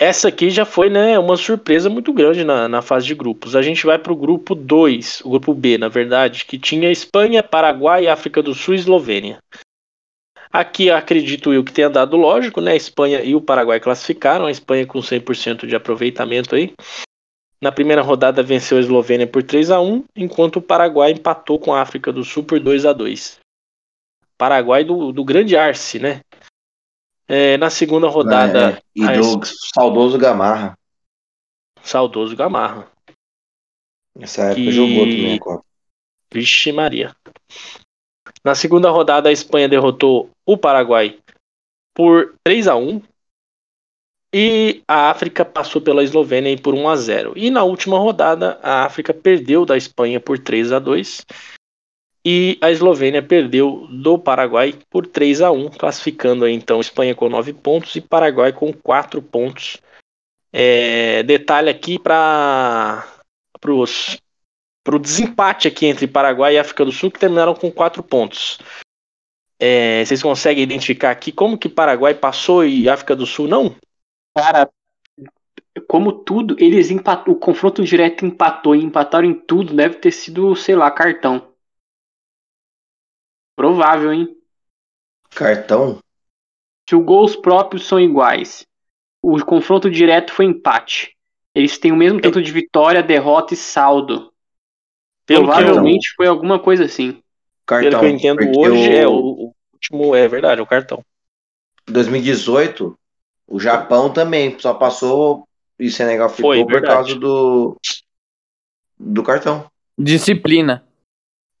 [0.00, 3.56] Essa aqui já foi né, uma surpresa muito grande na, na fase de grupos.
[3.56, 7.42] A gente vai para o grupo 2, o grupo B, na verdade, que tinha Espanha,
[7.42, 9.38] Paraguai, África do Sul e Eslovênia.
[10.52, 12.72] Aqui acredito eu que tenha dado lógico, né?
[12.72, 16.72] A Espanha e o Paraguai classificaram, a Espanha com 100% de aproveitamento aí.
[17.60, 21.74] Na primeira rodada venceu a Eslovênia por 3 a 1 enquanto o Paraguai empatou com
[21.74, 23.40] a África do Sul por 2 a 2
[24.38, 26.20] Paraguai do, do grande Arce, né?
[27.28, 30.78] É, na segunda rodada, É, e do saudoso Gamarra.
[31.82, 32.90] saudoso Gamarra.
[34.16, 35.64] Nessa época Que- jogou também a Copa.
[36.32, 37.14] Vixe Maria.
[38.44, 41.18] Na segunda rodada, a Espanha derrotou o Paraguai
[41.94, 43.02] por 3 a 1
[44.34, 47.32] e a África passou pela Eslovênia por 1 a 0.
[47.36, 51.24] E na última rodada, a África perdeu da Espanha por 3 a 2
[52.24, 57.28] e a Eslovênia perdeu do Paraguai por 3 a 1, classificando aí, então Espanha com
[57.28, 59.78] 9 pontos e Paraguai com 4 pontos.
[60.52, 63.06] É, detalhe aqui para
[63.64, 68.58] o desempate aqui entre Paraguai e África do Sul, que terminaram com quatro pontos.
[69.58, 73.74] É, vocês conseguem identificar aqui como que Paraguai passou e África do Sul não?
[74.36, 74.70] Cara,
[75.86, 80.54] como tudo, eles empatou, o confronto direto empatou e empataram em tudo, deve ter sido,
[80.54, 81.48] sei lá, cartão.
[83.58, 84.28] Provável, hein?
[85.30, 85.98] Cartão?
[86.88, 88.64] Se os gols próprios são iguais,
[89.20, 91.16] o confronto direto foi empate.
[91.52, 94.32] Eles têm o mesmo tanto de vitória, derrota e saldo.
[95.26, 97.08] Pelo eu, Provavelmente foi alguma coisa assim.
[97.10, 97.20] pelo
[97.66, 97.98] Cartão.
[97.98, 100.14] que eu entendo porque hoje, o- é o, o último.
[100.14, 101.04] É verdade, é o cartão.
[101.88, 102.96] 2018,
[103.48, 105.48] o Japão também só passou
[105.80, 106.94] e Senegal ficou Foi, por verdade.
[106.94, 107.76] causa do
[108.96, 109.68] do cartão.
[109.98, 110.87] Disciplina.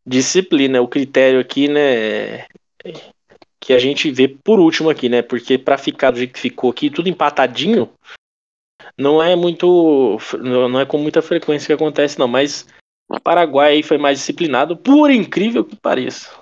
[0.08, 2.46] Disciplina, o critério aqui, né?
[3.60, 5.20] Que a gente vê por último aqui, né?
[5.20, 7.92] Porque pra ficar do jeito que ficou aqui, tudo empatadinho,
[8.96, 10.16] não é muito.
[10.40, 12.26] Não é com muita frequência que acontece, não.
[12.26, 12.66] Mas
[13.08, 16.38] o Paraguai aí foi mais disciplinado, por incrível que pareça.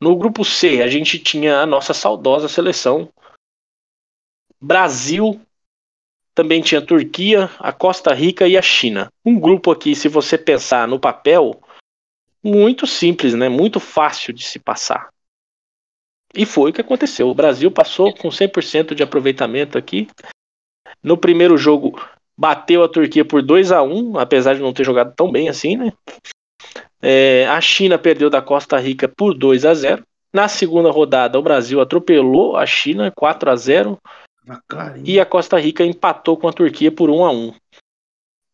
[0.00, 3.10] No grupo C, a gente tinha a nossa saudosa seleção.
[4.60, 5.40] Brasil,
[6.34, 9.08] também tinha a Turquia, a Costa Rica e a China.
[9.24, 11.60] Um grupo aqui, se você pensar no papel,
[12.42, 13.48] muito simples, né?
[13.48, 15.08] Muito fácil de se passar.
[16.34, 17.28] E foi o que aconteceu.
[17.28, 20.08] O Brasil passou com 100% de aproveitamento aqui.
[21.02, 22.00] No primeiro jogo,
[22.36, 25.76] bateu a Turquia por 2 a 1 apesar de não ter jogado tão bem assim,
[25.76, 25.92] né?
[27.00, 31.42] É, a China perdeu da Costa Rica por 2 a 0 Na segunda rodada, o
[31.42, 33.98] Brasil atropelou a China 4 a 0
[35.04, 37.54] e a Costa Rica empatou com a Turquia por 1 a 1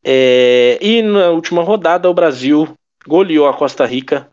[0.04, 2.74] É, E na última rodada, o Brasil
[3.06, 4.30] goleou a Costa Rica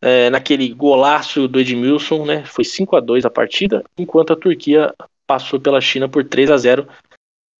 [0.00, 2.44] é, naquele golaço do Edmilson, né?
[2.44, 4.94] Foi 5 a 2 a partida, enquanto a Turquia
[5.26, 6.86] passou pela China por 3 a 0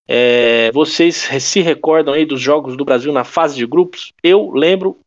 [0.06, 4.12] É, vocês se recordam aí dos jogos do Brasil na fase de grupos?
[4.22, 4.98] Eu lembro,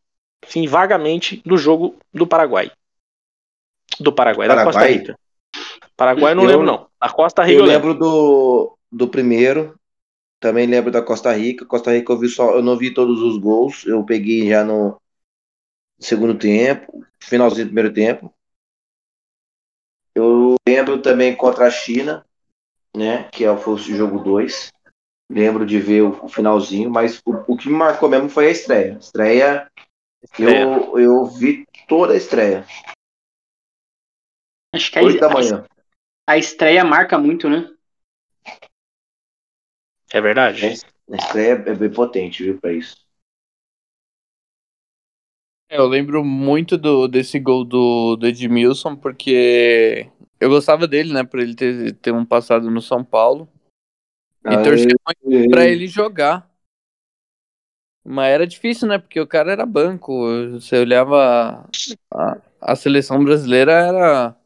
[0.46, 2.70] sim, vagamente do jogo do Paraguai.
[4.00, 4.98] Do Paraguai, da Costa Paraguai?
[4.98, 5.18] Rica.
[5.96, 6.87] Paraguai não Eu- lembro, não.
[7.00, 7.88] Da Costa Rica Eu eu lembro.
[7.88, 9.78] lembro do, do primeiro,
[10.40, 11.64] também lembro da Costa Rica.
[11.66, 15.00] Costa Rica eu vi só, eu não vi todos os gols, eu peguei já no
[15.98, 18.32] segundo tempo, finalzinho do primeiro tempo.
[20.14, 22.24] Eu lembro também contra a China,
[22.96, 24.70] né, que é o- foi o jogo 2.
[25.30, 28.50] Lembro de ver o, o finalzinho, mas o, o que me marcou mesmo foi a
[28.50, 28.98] estreia.
[28.98, 29.70] Estreia,
[30.38, 32.64] eu, eu vi toda a estreia,
[34.74, 35.64] Acho que 8 da manhã.
[36.28, 37.70] A estreia marca muito, né?
[40.12, 40.66] É verdade.
[41.10, 42.96] A estreia é bem potente, viu, pra isso.
[45.70, 51.24] É, Eu lembro muito do, desse gol do, do Edmilson, porque eu gostava dele, né?
[51.24, 53.48] Por ele ter, ter um passado no São Paulo.
[54.44, 56.46] E torcia eu- muito pra ele jogar.
[58.04, 58.98] Mas era difícil, né?
[58.98, 60.12] Porque o cara era banco.
[60.52, 61.66] Você olhava
[62.12, 64.36] a, a seleção brasileira, era.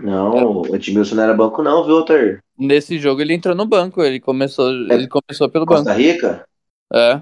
[0.00, 2.40] Não, o Edmilson não era banco não, viu, Altair?
[2.56, 4.02] Nesse jogo ele entrou no banco.
[4.02, 4.94] Ele começou, É.
[4.94, 5.78] ele começou pelo banco.
[5.84, 6.46] Costa Rica?
[6.92, 7.20] É.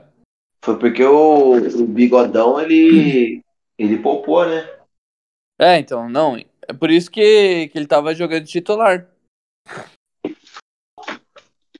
[0.63, 3.43] Foi porque o, o Bigodão, ele,
[3.79, 4.69] ele poupou, né?
[5.59, 6.37] É, então, não.
[6.69, 9.09] É por isso que, que ele tava jogando de titular.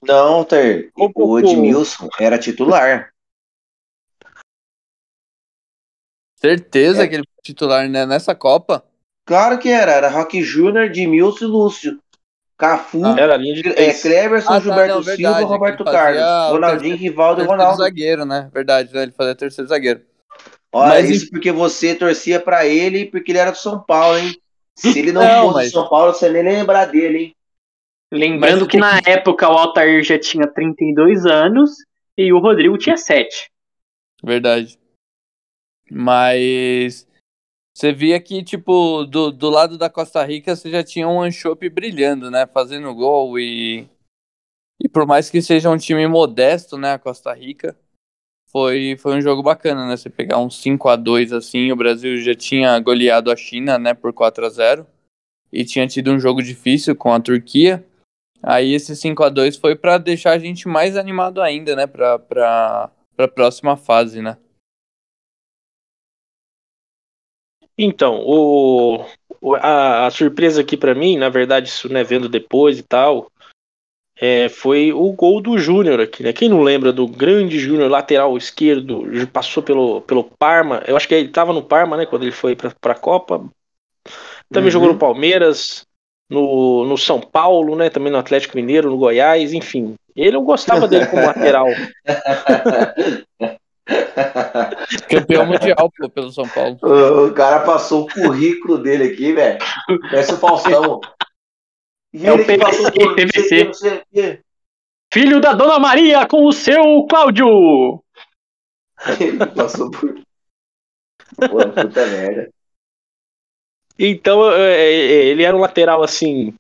[0.03, 0.45] Não, Ô,
[1.05, 1.39] o Popô.
[1.41, 3.13] Edmilson era titular.
[6.39, 7.09] Certeza É.
[7.09, 8.87] que ele foi titular né, nessa Copa.
[9.27, 11.99] Claro que era, era Rock Júnior, Edmilson e Lúcio.
[12.57, 13.93] Cafu, Era a linha de é.
[13.93, 17.83] Cleverson, Ah, tá, Gilberto não, Silva, verdade, que Roberto Carlos, Ronaldinho, Rivaldo e Terceiro Ronaldo.
[17.83, 18.51] zagueiro, né?
[18.51, 19.03] Verdade, né?
[19.03, 20.01] Ele fazia terceiro zagueiro.
[20.73, 24.35] Olha, Mas isso porque você torcia pra ele porque ele era do São Paulo, hein?
[24.75, 27.35] Se ele não, Não, fosse mas- do São Paulo, você nem lembrar dele, hein?
[28.11, 31.73] Lembrando Mas que na época o Altair já tinha 32 anos
[32.17, 33.51] e o Rodrigo tinha 7.
[34.25, 34.79] Verdade.
[35.91, 37.07] Mas
[37.77, 41.69] você via que, tipo, do, do lado da Costa Rica você já tinha um Anchope
[41.69, 42.47] brilhando, né?
[42.47, 43.87] Fazendo gol e.
[44.83, 46.95] E por mais que seja um time modesto, né?
[46.95, 47.77] A Costa Rica.
[48.51, 49.95] Foi, foi um jogo bacana, né?
[49.95, 53.93] Você pegar um 5 a 2 assim, o Brasil já tinha goleado a China, né,
[53.93, 54.87] por 4 a 0
[55.53, 57.85] e tinha tido um jogo difícil com a Turquia.
[58.43, 62.19] Aí esse 5 a 2 foi pra deixar a gente mais animado ainda, né, pra,
[62.19, 64.39] pra, pra próxima fase, né?
[67.79, 69.05] Então, o,
[69.57, 73.31] a, a surpresa aqui pra mim, na verdade, isso né, vendo depois e tal,
[74.19, 76.33] é, foi o gol do Júnior aqui, né?
[76.33, 81.15] Quem não lembra do grande Júnior, lateral esquerdo, passou pelo, pelo Parma, eu acho que
[81.15, 83.45] ele tava no Parma, né, quando ele foi pra, pra Copa.
[84.51, 84.71] Também Uhum.
[84.71, 85.87] jogou no Palmeiras,
[86.31, 87.91] no, no São Paulo, né?
[87.91, 89.95] Também no Atlético Mineiro, no Goiás, enfim.
[90.15, 91.69] Ele eu gostava dele como lateral.
[95.09, 96.79] Campeão mundial pô, pelo São Paulo.
[96.83, 99.59] O, o cara passou o currículo dele aqui, velho.
[100.03, 101.01] Parece o Faustão.
[102.13, 104.43] E É o PVC, por PVC.
[105.13, 108.03] Filho da Dona Maria com o seu Cláudio!
[109.21, 110.15] Ele passou por.
[111.37, 112.51] Pô, puta merda.
[113.99, 116.55] Então, é, é, ele era um lateral assim.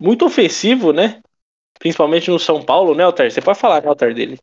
[0.00, 1.22] Muito ofensivo, né?
[1.78, 3.30] Principalmente no São Paulo, né, Altair?
[3.30, 4.38] Você pode falar, né, Altair, dele?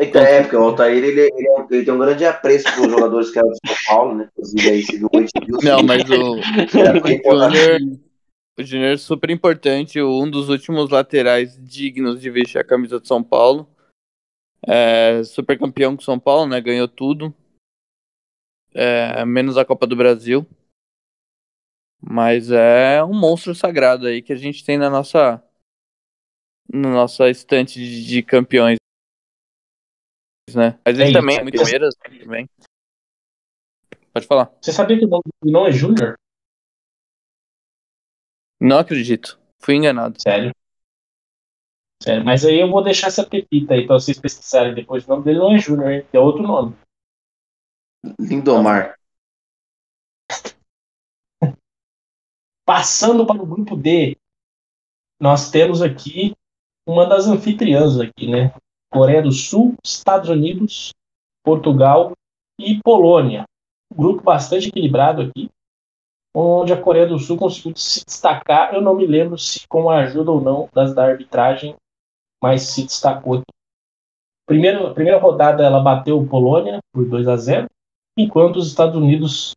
[0.00, 3.30] Então, é, porque o Altair, ele, ele, é- ele tem um grande apreço pelos jogadores
[3.30, 4.28] que eram do São Paulo, né?
[4.30, 5.64] Inclusive aí você viu o Edilson.
[5.64, 6.36] Não, mas o,
[8.56, 13.08] o Júnior é super importante, um dos últimos laterais dignos de vestir a camisa de
[13.08, 13.68] São Paulo.
[14.64, 16.60] É, super campeão com São Paulo, né?
[16.60, 17.34] Ganhou tudo.
[18.72, 20.46] É, menos a Copa do Brasil.
[22.00, 25.42] Mas é um monstro sagrado aí que a gente tem na nossa
[26.72, 28.76] na nossa estante de, de campeões,
[30.54, 30.78] né?
[30.84, 31.40] Mas ele É também isso.
[31.40, 32.48] é muito Palmeiras também.
[34.12, 34.52] Pode falar.
[34.60, 36.18] Você sabia que o nome dele não é Júnior?
[38.60, 39.38] Não acredito.
[39.60, 40.20] Fui enganado.
[40.20, 40.52] Sério.
[42.02, 42.24] Sério.
[42.24, 45.04] Mas aí eu vou deixar essa pepita aí pra vocês pesquisarem depois.
[45.04, 46.06] O nome dele não é Júnior, hein?
[46.12, 46.76] É outro nome.
[48.18, 48.96] Lindomar.
[52.64, 54.16] Passando para o grupo D,
[55.20, 56.34] nós temos aqui
[56.86, 58.54] uma das anfitriãs aqui, né?
[58.90, 60.92] Coreia do Sul, Estados Unidos,
[61.44, 62.12] Portugal
[62.58, 63.44] e Polônia.
[63.92, 65.48] Um grupo bastante equilibrado aqui,
[66.34, 68.74] onde a Coreia do Sul conseguiu se destacar.
[68.74, 71.74] Eu não me lembro se com a ajuda ou não das da arbitragem,
[72.42, 73.44] mas se destacou aqui.
[74.46, 77.66] Primeira, primeira rodada ela bateu Polônia por 2 a 0,
[78.16, 79.52] enquanto os Estados Unidos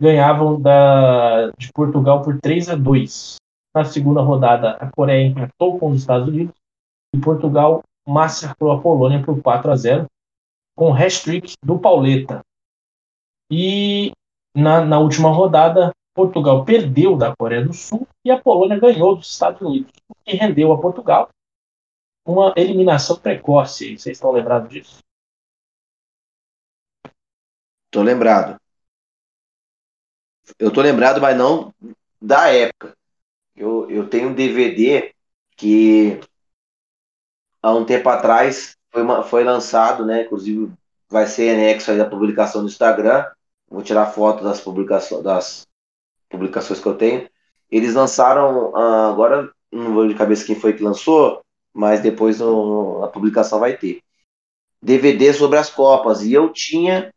[0.00, 3.36] ganhavam da, de Portugal por 3 a 2.
[3.74, 6.54] Na segunda rodada, a Coreia empatou com os Estados Unidos
[7.14, 10.06] e Portugal massacrou a Polônia por 4 a 0
[10.74, 12.40] com hat-trick do Pauleta.
[13.50, 14.12] E
[14.54, 19.30] na, na última rodada, Portugal perdeu da Coreia do Sul e a Polônia ganhou dos
[19.30, 21.28] Estados Unidos, o que rendeu a Portugal
[22.24, 23.96] uma eliminação precoce.
[23.98, 24.98] Vocês estão lembrados disso?
[27.90, 28.60] Tô lembrado.
[30.58, 31.72] Eu tô lembrado, mas não
[32.20, 32.96] da época.
[33.56, 35.14] Eu, eu tenho um DVD
[35.56, 36.20] que
[37.62, 40.22] há um tempo atrás foi, uma- foi lançado, né?
[40.22, 40.70] Inclusive
[41.08, 43.24] vai ser anexo aí da publicação no Instagram.
[43.70, 45.66] Vou tirar foto das publicações, das
[46.28, 47.28] publicações que eu tenho.
[47.70, 51.42] Eles lançaram, ah, agora não vou de cabeça quem foi que lançou,
[51.72, 54.00] mas depois no- na publicação vai ter.
[54.82, 56.22] DVD sobre as Copas.
[56.22, 57.12] E eu tinha,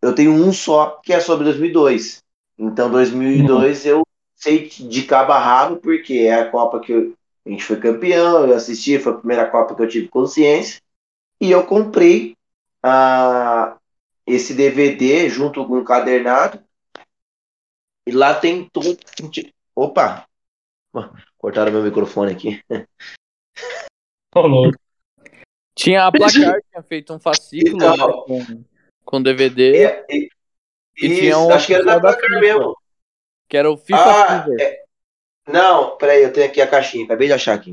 [0.00, 2.22] eu tenho um só, que é sobre 2002.
[2.58, 4.02] Então, 2002 eu
[4.34, 8.46] sei de cabo a rabo, porque é a Copa que eu- a gente foi campeão,
[8.46, 10.80] eu assisti, foi a primeira Copa que eu tive consciência.
[11.40, 12.36] E eu comprei
[12.82, 13.76] ah,
[14.26, 16.62] esse DVD junto com o cadernado.
[18.06, 18.96] E lá tem tudo.
[19.74, 20.26] Opa!
[21.38, 22.62] Cortaram meu microfone aqui.
[24.34, 24.70] Rolou.
[25.74, 27.96] Tinha a placar, tinha feito um fascículo Então.
[27.96, 28.64] né, com,
[29.04, 30.28] com DVD, É, e-
[30.96, 32.76] E isso, tinha um acho que era da placar mesmo.
[33.48, 34.60] que era o FIFA Ah, Fever.
[34.60, 34.84] é-
[35.48, 37.72] não, peraí, eu tenho aqui a caixinha, acabei de achar aqui.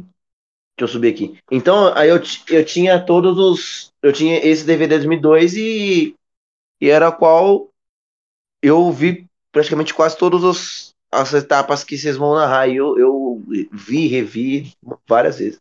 [0.77, 1.39] Deixa eu subir aqui.
[1.51, 3.91] Então, aí eu, eu tinha todos os.
[4.01, 6.15] Eu tinha esse DVD 2002 e,
[6.81, 7.69] e era qual
[8.61, 12.67] eu vi praticamente quase todas os- as etapas que vocês vão narrar.
[12.67, 14.73] E eu, eu vi, revi
[15.07, 15.59] várias vezes.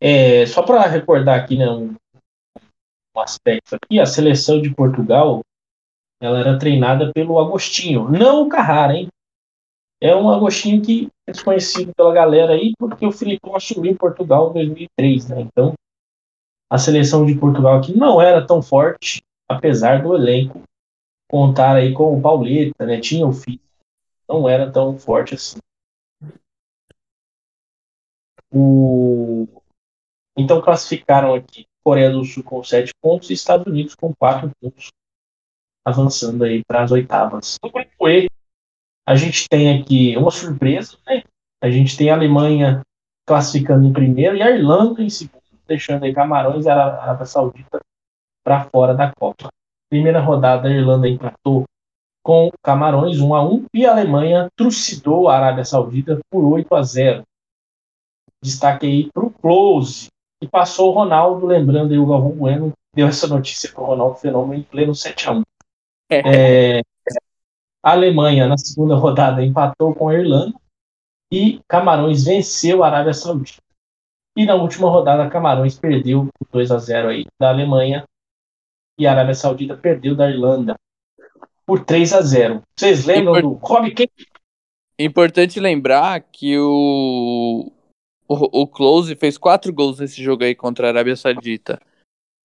[0.00, 1.94] É, só para recordar aqui né, um,
[3.16, 5.40] um aspecto aqui, a seleção de Portugal
[6.20, 9.08] ela era treinada pelo Agostinho, não o Carrara, hein?
[10.04, 14.54] É um Agostinho que é desconhecido pela galera aí, porque o Filipão assumiu Portugal em
[14.54, 15.40] 2003, né?
[15.42, 15.74] Então,
[16.68, 20.60] a seleção de Portugal aqui não era tão forte, apesar do elenco
[21.30, 22.98] contar aí com o Pauleta, né?
[22.98, 23.60] Tinha o Fih,
[24.28, 25.58] não era tão forte assim.
[28.52, 29.46] O...
[30.36, 34.90] Então classificaram aqui Coreia do Sul com 7 pontos e Estados Unidos com 4 pontos,
[35.86, 37.56] avançando aí para as oitavas.
[37.62, 38.28] No grupo E,
[39.12, 41.22] a gente tem aqui uma surpresa, né?
[41.60, 42.80] A gente tem a Alemanha
[43.26, 47.78] classificando em primeiro e a Irlanda em segundo, deixando aí Camarões e a Arábia Saudita
[48.42, 49.48] para fora da Copa.
[49.90, 51.64] Primeira rodada, a Irlanda empatou
[52.24, 56.82] com Camarões 1 a 1 e a Alemanha trucidou a Arábia Saudita por 8 a
[56.82, 57.22] 0.
[58.42, 60.08] Destaque aí para o Close,
[60.40, 64.16] que passou o Ronaldo, lembrando aí o Galvão Bueno, deu essa notícia para o Ronaldo
[64.16, 65.42] Fenômeno em pleno 7 a 1
[66.10, 66.82] É,
[67.82, 70.54] a Alemanha, na segunda rodada, empatou com a Irlanda
[71.32, 73.60] e Camarões venceu a Arábia Saudita.
[74.36, 78.04] E na última rodada, Camarões perdeu por 2 a 0 aí da Alemanha
[78.98, 80.74] e a Arábia Saudita perdeu da Irlanda
[81.66, 82.62] por 3 a 0.
[82.76, 84.10] Vocês lembram do Rob Kane?
[84.98, 87.72] Importante lembrar que o,
[88.28, 91.80] o, o Close fez quatro gols nesse jogo aí contra a Arábia Saudita.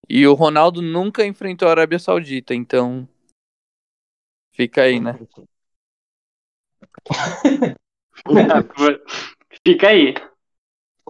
[0.08, 3.06] E o Ronaldo nunca enfrentou a Arábia Saudita, então
[4.58, 5.16] Fica aí, né?
[9.64, 10.14] Fica aí.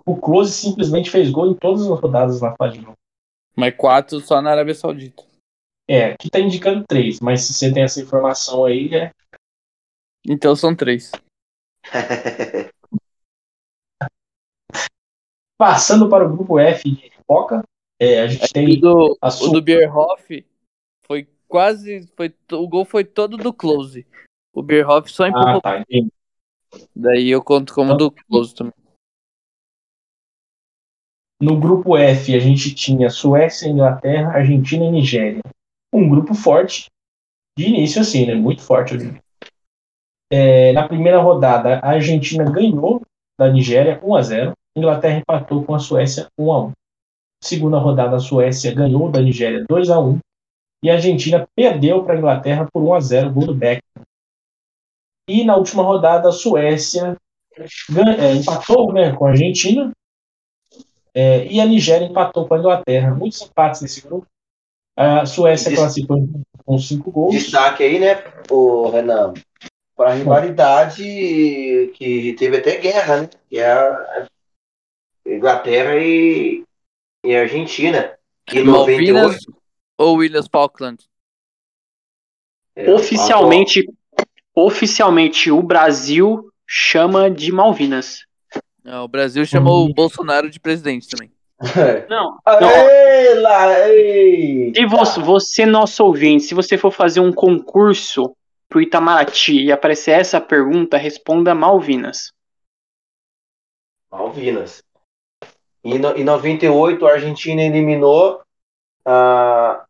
[0.04, 2.98] O Close simplesmente fez gol em todas as rodadas na fase de grupo.
[3.56, 5.24] Mas quatro só na Arábia Saudita.
[5.88, 9.10] É, aqui tá indicando três, mas se você tem essa informação aí, é.
[10.28, 11.10] Então são três.
[15.56, 17.62] Passando para o grupo F de Foca,
[17.98, 20.44] é, a gente O tem do, a o do Bierhoff
[21.48, 22.06] quase.
[22.16, 24.06] Foi, o gol foi todo do Close.
[24.52, 25.60] O Bierhoff só empurrou.
[25.64, 25.84] Ah, tá.
[26.94, 28.74] Daí eu conto como do Close também.
[31.40, 35.40] No grupo F, a gente tinha Suécia, Inglaterra, Argentina e Nigéria.
[35.92, 36.86] Um grupo forte,
[37.56, 38.34] de início assim, né?
[38.34, 38.96] Muito forte.
[40.30, 43.02] É, na primeira rodada, a Argentina ganhou
[43.38, 46.72] da Nigéria 1 a 0 a Inglaterra empatou com a Suécia 1 a 1
[47.42, 50.18] Segunda rodada, a Suécia ganhou da Nigéria 2 a 1
[50.82, 54.02] e a Argentina perdeu para a Inglaterra por 1 a 0 gol do Beckham.
[55.28, 57.16] E na última rodada, a Suécia
[57.56, 59.92] é, empatou né, com a Argentina
[61.14, 63.14] é, e a Nigéria empatou com a Inglaterra.
[63.14, 64.26] Muitos empates nesse grupo.
[64.96, 66.28] A Suécia Des- classificou
[66.64, 67.34] com cinco gols.
[67.34, 69.34] Destaque aí, né, o Renan,
[69.96, 71.02] para a rivalidade
[71.94, 73.30] que teve até guerra, né?
[73.48, 74.26] Que é a
[75.26, 76.64] Inglaterra e,
[77.24, 78.16] e a Argentina.
[78.46, 79.57] Que em Malvinas 98,
[79.98, 81.04] ou Williams Falkland?
[82.76, 83.84] é, Oficialmente,
[84.54, 88.24] oficialmente o Brasil chama de Malvinas.
[88.84, 89.90] Não, o Brasil chamou Hum.
[89.90, 91.30] o Bolsonaro de presidente também.
[92.08, 94.72] Não, Ei, lá, ei.
[94.74, 98.34] se você, você, nosso ouvinte, se você for fazer um concurso
[98.68, 102.32] pro Itamaraty e aparecer essa pergunta, responda Malvinas.
[104.10, 104.82] Malvinas.
[105.84, 108.40] E no, em 98, a Argentina eliminou
[109.04, 109.84] a,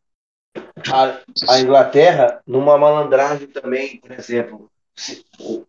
[0.93, 4.71] a, a Inglaterra numa malandragem também, por exemplo.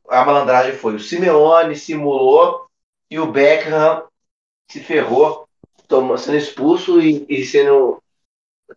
[0.09, 2.67] A malandragem foi o Simeone simulou
[3.09, 4.03] e o Beckham
[4.69, 5.47] se ferrou,
[5.87, 8.01] tomou, sendo expulso e, e sendo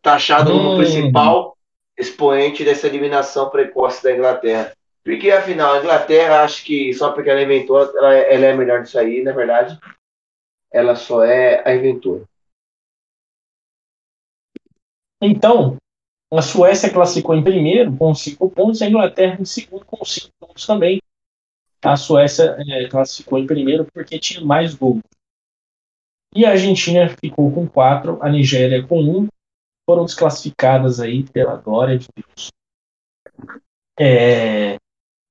[0.00, 0.76] taxado como Hum.
[0.76, 1.56] principal
[1.96, 4.74] expoente dessa eliminação precoce da Inglaterra.
[5.04, 8.98] Porque afinal, a Inglaterra, acho que só porque ela inventou, ela, ela é melhor disso
[8.98, 9.78] aí, na verdade.
[10.72, 12.24] Ela só é a inventora.
[15.20, 15.76] Então,
[16.38, 20.66] a Suécia classificou em primeiro com cinco pontos a Inglaterra em segundo com cinco pontos
[20.66, 21.00] também.
[21.84, 25.02] A Suécia eh, classificou em primeiro porque tinha mais gols.
[26.34, 29.28] E a Argentina ficou com quatro, a Nigéria com um.
[29.84, 32.50] Foram desclassificadas aí pela glória de Deus.
[33.98, 34.78] É,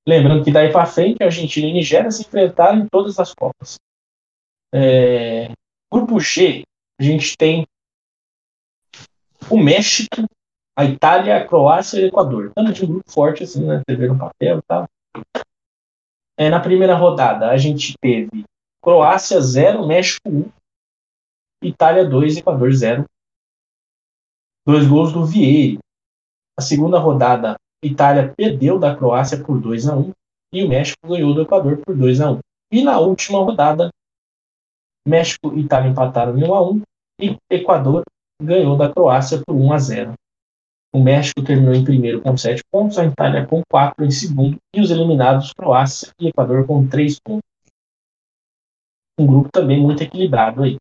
[0.06, 3.32] Lembrando que daí para frente, a Argentina e a Nigéria se enfrentaram em todas as
[3.32, 3.78] Copas.
[4.74, 5.52] É,
[5.92, 6.64] Grupo G,
[7.00, 7.64] a gente tem
[9.48, 10.26] o México,
[10.76, 12.46] a Itália, a Croácia e o Equador.
[12.46, 13.82] Estamos de um grupo forte, assim, né?
[13.86, 14.86] Vê no papel e tal.
[16.38, 18.44] É, na primeira rodada, a gente teve
[18.82, 20.50] Croácia 0, México 1,
[21.62, 23.04] Itália 2, Equador 0.
[24.66, 25.78] Dois gols do Vieira.
[26.58, 30.12] Na segunda rodada, Itália perdeu da Croácia por 2 a 1
[30.54, 32.38] e o México ganhou do Equador por 2 a 1
[32.70, 33.90] E na última rodada,
[35.06, 36.82] México e Itália empataram em 1 a 1
[37.20, 38.02] e Equador
[38.40, 40.14] ganhou da Croácia por 1 a 0.
[40.94, 44.80] O México terminou em primeiro com 7 pontos, a Itália com 4 em segundo e
[44.80, 47.48] os eliminados Croácia e Equador com 3 pontos.
[49.18, 50.76] Um grupo também muito equilibrado aí.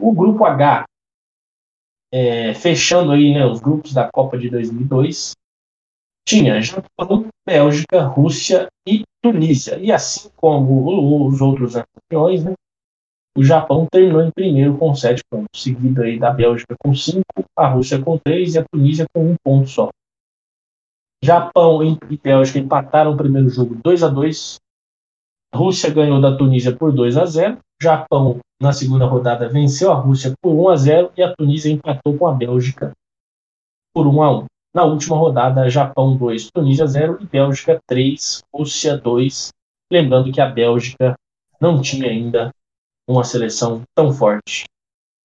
[0.00, 0.84] O grupo H,
[2.12, 5.32] é, fechando aí né, os grupos da Copa de 2002,
[6.26, 9.78] tinha Japão, Bélgica, Rússia e Tunísia.
[9.78, 12.52] E assim como os outros campeões, né,
[13.38, 17.22] o Japão terminou em primeiro com 7 pontos, seguido aí da Bélgica com 5,
[17.56, 19.90] a Rússia com 3 e a Tunísia com 1 ponto só.
[21.22, 24.56] Japão e Bélgica empataram o primeiro jogo 2 a 2
[25.52, 29.94] A Rússia ganhou da Tunísia por 2 a 0 Japão, na segunda rodada, venceu a
[29.94, 32.90] Rússia por 1 a 0 e a Tunísia empatou com a Bélgica
[33.94, 38.96] por 1 a 1 Na última rodada, Japão 2, Tunísia 0 e Bélgica 3, Rússia
[38.96, 39.52] 2.
[39.92, 41.14] Lembrando que a Bélgica
[41.60, 42.52] não tinha ainda
[43.08, 44.66] uma seleção tão forte.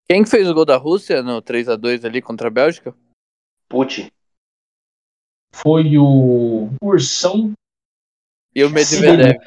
[0.07, 2.95] Quem que fez o gol da Rússia no 3 a 2 ali contra a Bélgica?
[3.67, 4.09] Putin.
[5.53, 7.53] Foi o Ursão
[8.55, 9.37] E o Medvedev.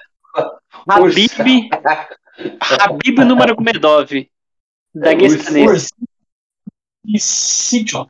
[0.89, 1.71] Habib,
[2.61, 4.29] Habib Nurmagomedov, É,
[4.95, 5.89] daguestanês.
[7.07, 8.09] Ursão e.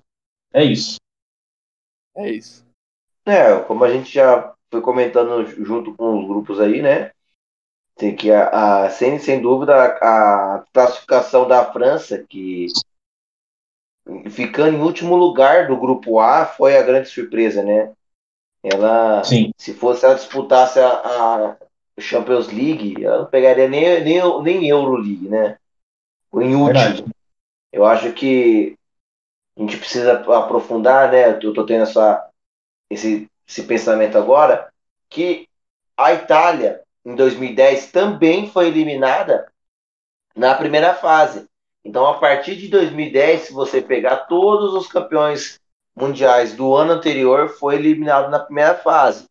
[0.53, 0.97] É isso.
[2.17, 2.65] É isso.
[3.25, 7.13] É, como a gente já foi comentando junto com os grupos aí, né?
[7.97, 12.67] Tem que a, a- sem, sem dúvida a, a classificação da França, que
[14.31, 17.93] ficando em último lugar do grupo A foi a grande surpresa, né?
[18.63, 19.53] Ela, Sim.
[19.59, 21.57] se fosse ela disputasse a, a
[22.01, 25.59] Champions League, ela não pegaria nem, nem, nem Euroleague, né?
[26.35, 26.97] Em último.
[26.97, 27.05] Verdade.
[27.73, 28.77] Eu acho que
[29.57, 31.39] a gente precisa aprofundar, né?
[31.43, 32.29] Eu tô tendo essa,
[32.91, 34.71] esse, esse pensamento agora,
[35.11, 35.49] que
[35.97, 39.47] a Itália, em 2010, também foi eliminada
[40.35, 41.47] na primeira fase.
[41.85, 45.61] Então, a partir de 2010, se você pegar todos os campeões
[45.95, 49.29] mundiais do ano anterior, foi eliminado na primeira fase,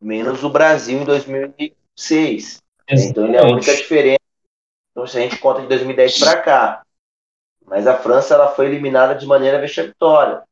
[0.00, 2.62] menos o Brasil em 2006.
[2.88, 4.18] Então, ele é a única diferença.
[4.90, 6.82] Então, se a gente conta de 2010 para cá.
[7.66, 10.42] Mas a França ela foi eliminada de maneira vexatória,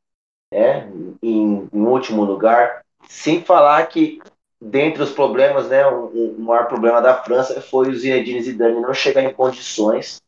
[0.52, 0.86] né?
[1.22, 2.84] Em, em último lugar.
[3.08, 4.20] Sem falar que,
[4.60, 8.92] dentre os problemas, né, o, o maior problema da França foi o Zinedine Zidane não
[8.92, 10.20] chegar em condições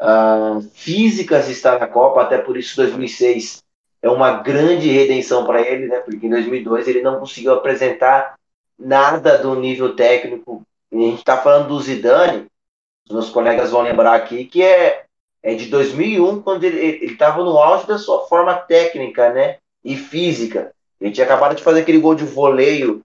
[0.00, 3.62] uh, físicas de estar na Copa, até por isso 2006
[4.02, 6.00] é uma grande redenção para ele, né?
[6.00, 8.34] Porque em 2002 ele não conseguiu apresentar
[8.78, 10.62] nada do nível técnico.
[10.90, 12.46] A gente está falando do Zidane,
[13.06, 15.04] os meus colegas vão lembrar aqui que é
[15.42, 19.56] é de 2001, quando ele estava no auge da sua forma técnica, né?
[19.82, 20.72] E física.
[21.00, 23.00] Ele tinha acabado de fazer aquele gol de voleio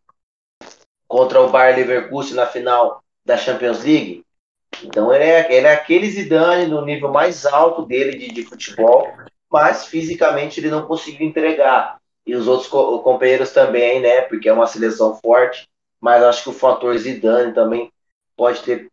[1.15, 4.25] contra o Bayer Leverkusen na final da Champions League.
[4.83, 9.07] Então ele é, ele é aquele Zidane no nível mais alto dele de, de futebol,
[9.49, 11.99] mas fisicamente ele não conseguiu entregar.
[12.27, 14.21] E os outros co companheiros também, né?
[14.21, 15.69] Porque é uma seleção forte,
[16.01, 17.89] mas acho que o fator Zidane também
[18.35, 18.91] pode ter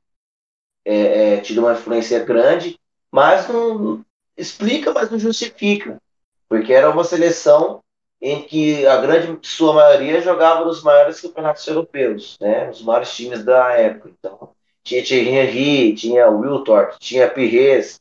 [0.84, 2.78] é, é, tido uma influência grande
[3.12, 4.02] mas não
[4.38, 6.00] explica, mas não justifica,
[6.48, 7.82] porque era uma seleção
[8.22, 13.44] em que a grande sua maioria jogava nos maiores campeonatos europeus, né, os maiores times
[13.44, 14.10] da época.
[14.16, 14.54] Então,
[14.84, 18.00] tinha Thierry Henry, tinha Wiltord, tinha Pires.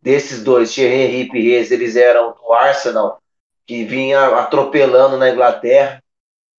[0.00, 3.20] Desses dois, Thierry Henry e Pires, eles eram do Arsenal,
[3.66, 6.02] que vinha atropelando na Inglaterra.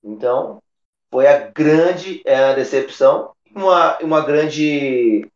[0.04, 0.62] Então,
[1.10, 5.32] foi a grande é, decepção, uma, uma grande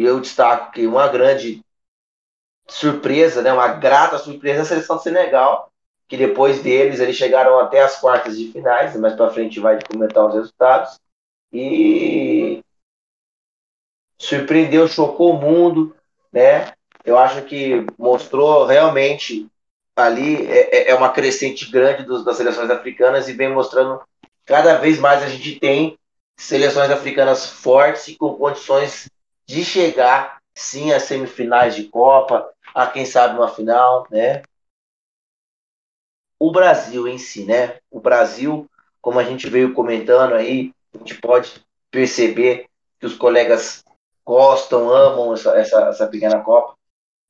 [0.00, 1.62] e eu destaco que uma grande
[2.70, 5.70] surpresa, né, uma grata surpresa a seleção do Senegal,
[6.08, 10.26] que depois deles eles chegaram até as quartas de finais, mais para frente vai comentar
[10.26, 10.98] os resultados,
[11.52, 12.60] e
[14.18, 15.94] surpreendeu, chocou o mundo,
[16.32, 16.72] né?
[17.04, 19.48] Eu acho que mostrou realmente
[19.96, 24.00] ali é, é, é uma crescente grande dos, das seleções africanas e vem mostrando
[24.46, 25.98] cada vez mais a gente tem
[26.36, 29.10] seleções africanas fortes e com condições
[29.46, 34.42] de chegar sim às semifinais de Copa, a quem sabe uma final, né?
[36.38, 37.78] O Brasil em si, né?
[37.90, 38.68] O Brasil,
[39.00, 42.66] como a gente veio comentando aí, a gente pode perceber
[42.98, 43.84] que os colegas
[44.24, 46.74] gostam, amam essa, essa, essa pequena Copa,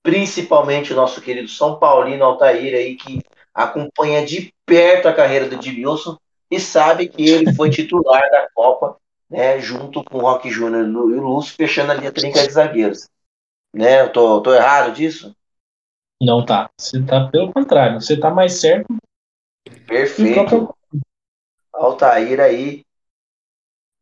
[0.03, 3.21] principalmente o nosso querido São Paulino Altair aí, que
[3.55, 6.17] acompanha de perto a carreira do Edmilson
[6.51, 8.97] e sabe que ele foi titular da Copa
[9.31, 13.09] né, junto com o Rock Júnior e o Lúcio, fechando ali a trinca de zagueiros.
[13.73, 14.03] Né?
[14.03, 15.35] Eu tô, tô errado disso?
[16.21, 16.71] Não tá.
[16.77, 18.95] Você tá pelo contrário, você tá mais certo.
[19.87, 20.75] Perfeito.
[21.73, 22.85] Altair aí,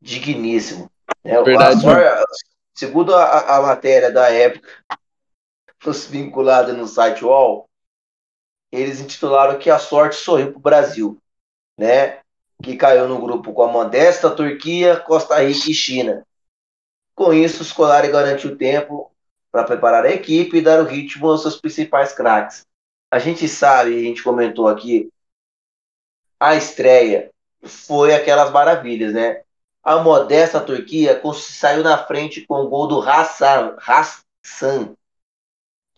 [0.00, 0.90] digníssimo.
[1.24, 1.40] Né?
[1.42, 1.86] Verdade.
[1.88, 2.24] A,
[2.74, 4.68] segundo a, a, matéria da época,
[5.86, 7.68] os vinculados no site UOL,
[8.72, 11.22] eles intitularam que a sorte sorriu para o Brasil.
[11.78, 12.20] Né?
[12.62, 16.26] que caiu no grupo com a modesta Turquia, Costa Rica e China.
[17.14, 19.12] Com isso, o Scolari garantiu tempo
[19.50, 22.66] para preparar a equipe e dar o ritmo aos seus principais craques.
[23.10, 25.10] A gente sabe, a gente comentou aqui,
[26.38, 27.30] a estreia
[27.62, 29.42] foi aquelas maravilhas, né?
[29.82, 33.76] A modesta Turquia saiu na frente com o gol do Hassan.
[33.80, 34.94] Hassan.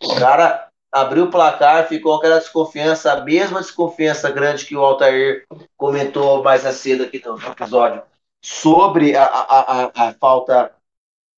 [0.01, 5.45] O cara abriu o placar, ficou aquela desconfiança, a mesma desconfiança grande que o Altair
[5.77, 8.01] comentou mais cedo aqui no episódio,
[8.41, 10.73] sobre a, a, a, a falta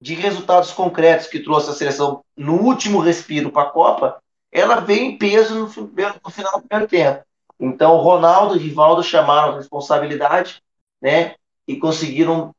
[0.04, 5.06] de resultados concretos que trouxe a seleção no último respiro para a Copa, ela veio
[5.06, 7.24] em peso no, no, final do primeiro tempo.
[7.58, 10.62] Então, Ronaldo e Rivaldo chamaram a responsabilidade,
[11.01, 11.36] né?
[11.66, 12.54] E conseguiram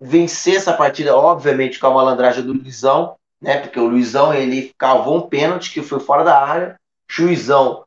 [0.00, 3.58] vencer essa partida, obviamente, com a malandragem do Luizão, né?
[3.60, 6.74] Porque o Luizão ele cavou um pênalti que foi fora da área.
[7.08, 7.84] Juizão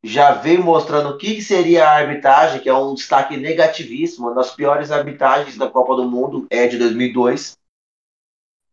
[0.00, 4.52] já veio mostrando o que seria a arbitragem, que é um destaque negativíssimo, uma das
[4.52, 7.60] piores arbitragens da Copa do Mundo é de 2002,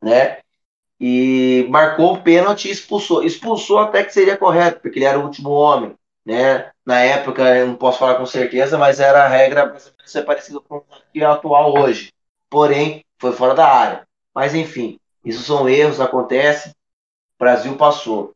[0.01, 0.39] né?
[0.99, 3.23] E marcou o pênalti e expulsou.
[3.23, 5.95] Expulsou até que seria correto, porque ele era o último homem,
[6.25, 6.71] né?
[6.85, 9.75] Na época, eu não posso falar com certeza, mas era a regra
[10.05, 10.81] ser parecido com a
[11.13, 12.11] que é atual hoje.
[12.49, 14.07] Porém, foi fora da área.
[14.33, 16.69] Mas enfim, isso são erros, acontece.
[16.69, 18.33] O Brasil passou.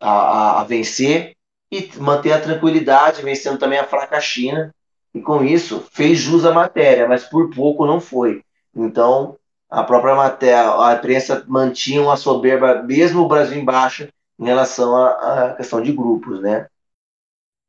[0.00, 0.10] a,
[0.58, 1.36] a, a vencer
[1.70, 4.74] e manter a tranquilidade, vencendo também a fraca China.
[5.14, 8.42] E com isso fez jus à matéria, mas por pouco não foi.
[8.74, 9.36] Então,
[9.70, 14.08] a própria matéria, a imprensa mantinha uma soberba, mesmo o Brasil embaixo,
[14.38, 16.66] em relação à, à questão de grupos, né?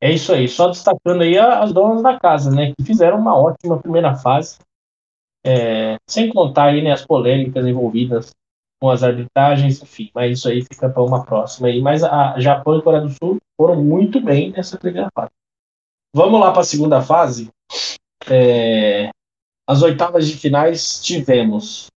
[0.02, 3.80] É isso aí, só destacando aí as donas da casa, né, que fizeram uma ótima
[3.80, 4.58] primeira fase,
[5.46, 8.32] é, sem contar aí, né, as polêmicas envolvidas
[8.80, 11.82] com as arbitragens, enfim, mas isso aí fica para uma próxima aí.
[11.82, 15.32] Mas a Japão e Coreia do Sul foram muito bem nessa primeira fase.
[16.16, 17.52] Vamos lá para a segunda fase.
[18.30, 19.10] É,
[19.70, 21.92] as oitavas de finais tivemos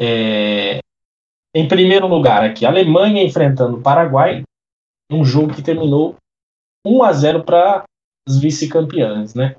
[0.00, 0.78] é,
[1.52, 4.44] em primeiro lugar aqui, Alemanha enfrentando o Paraguai,
[5.10, 6.14] um jogo que terminou
[6.86, 7.84] 1 a 0 para
[8.26, 9.56] os vice-campeãs, né?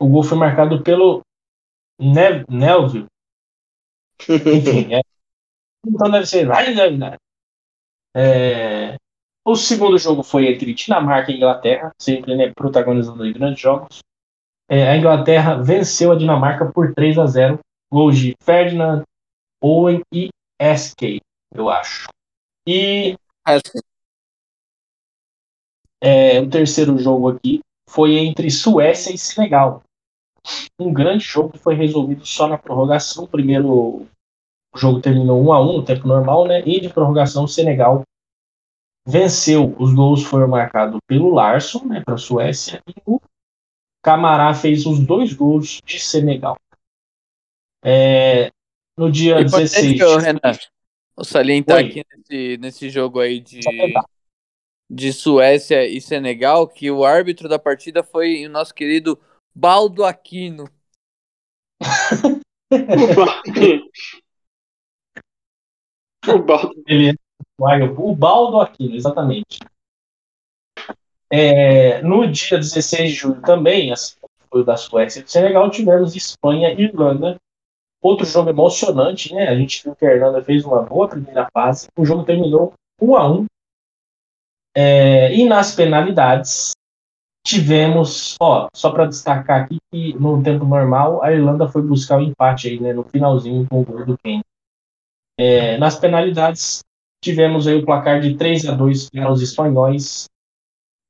[0.00, 1.20] O gol foi marcado pelo
[2.00, 3.06] ne Nelvio.
[4.28, 5.02] Enfim, é,
[5.86, 6.48] então deve ser.
[8.16, 8.96] É,
[9.44, 14.00] o segundo jogo foi entre Dinamarca e Inglaterra, sempre né, protagonizando grandes jogos.
[14.72, 17.58] É, a Inglaterra venceu a Dinamarca por 3 a 0,
[17.92, 19.02] gols de Ferdinand,
[19.62, 21.20] Owen e SK,
[21.54, 22.08] eu acho.
[22.66, 23.14] E
[26.00, 29.82] é, o terceiro jogo aqui foi entre Suécia e Senegal.
[30.80, 33.24] Um grande jogo que foi resolvido só na prorrogação.
[33.24, 34.06] O primeiro
[34.74, 36.62] jogo terminou 1 a 1 no tempo normal, né?
[36.64, 38.04] E de prorrogação, o Senegal
[39.06, 39.76] venceu.
[39.78, 43.20] Os gols foram marcados pelo Larson, né, para a Suécia, e o
[44.02, 46.58] Camará fez os dois gols de Senegal.
[47.84, 48.50] É,
[48.96, 50.00] no dia Importante, 16.
[50.02, 50.58] ô, Renan,
[51.16, 51.86] vou salientar Oi.
[51.86, 53.60] aqui nesse, nesse jogo aí de,
[54.90, 59.18] de Suécia e Senegal que o árbitro da partida foi o nosso querido
[59.54, 60.68] Baldo Aquino.
[62.72, 62.78] O
[63.14, 63.90] Baldo.
[66.26, 66.84] o Baldo.
[66.86, 67.14] Ele é
[67.98, 69.58] o Baldo Aquino, exatamente.
[71.34, 74.16] É, no dia 16 de julho também, assim
[74.52, 77.36] foi o da Suécia e do Senegal, tivemos Espanha e Irlanda.
[78.02, 79.48] Outro jogo emocionante, né?
[79.48, 81.88] A gente viu que a Irlanda fez uma boa primeira fase.
[81.96, 83.46] O jogo terminou 1 a 1
[84.76, 86.72] É, e nas penalidades
[87.46, 92.22] tivemos, ó, só para destacar aqui que no tempo normal a Irlanda foi buscar o
[92.22, 94.42] empate aí, né, no finalzinho com o gol do Kane.
[95.38, 96.80] É, nas penalidades
[97.22, 100.26] tivemos aí o placar de 3 a 2 para os espanhóis,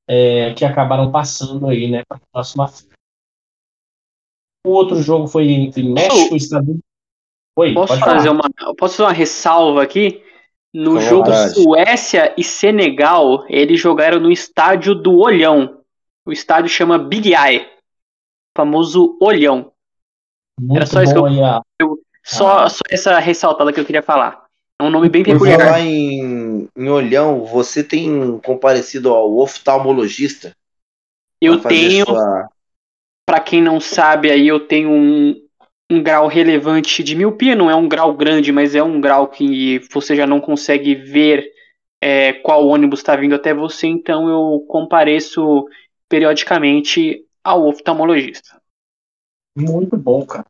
[0.07, 2.89] é, que acabaram passando aí, né, para a próxima fase.
[4.65, 6.83] O outro jogo foi entre México e Estados Unidos.
[7.55, 8.39] Oi, Posso pode fazer, falar.
[8.39, 10.23] uma, posso fazer uma ressalva aqui?
[10.73, 11.53] No jogo vontade.
[11.53, 15.81] Suécia e Senegal, eles jogaram no estádio do Olhão.
[16.25, 17.69] O estádio chama Big Eye.
[18.57, 19.71] Famoso Olhão.
[20.59, 21.61] Muito era só isso que aí a,
[22.23, 22.69] Só, Ah.
[22.69, 24.42] só essa ressaltada que eu queria falar.
[24.79, 25.59] É um nome bem Por peculiar.
[25.59, 30.55] falar em, em olhão, você tem comparecido ao oftalmologista?
[31.41, 32.49] Eu tenho, sua-
[33.25, 35.35] Pra quem não sabe, aí eu tenho um,
[35.89, 37.55] um grau relevante de miopia.
[37.55, 41.49] Não é um grau grande, mas é um grau que você já não consegue ver
[42.01, 43.87] é, qual ônibus está vindo até você.
[43.87, 45.65] Então eu compareço
[46.09, 48.61] periodicamente ao oftalmologista.
[49.55, 50.45] Muito bom, cara.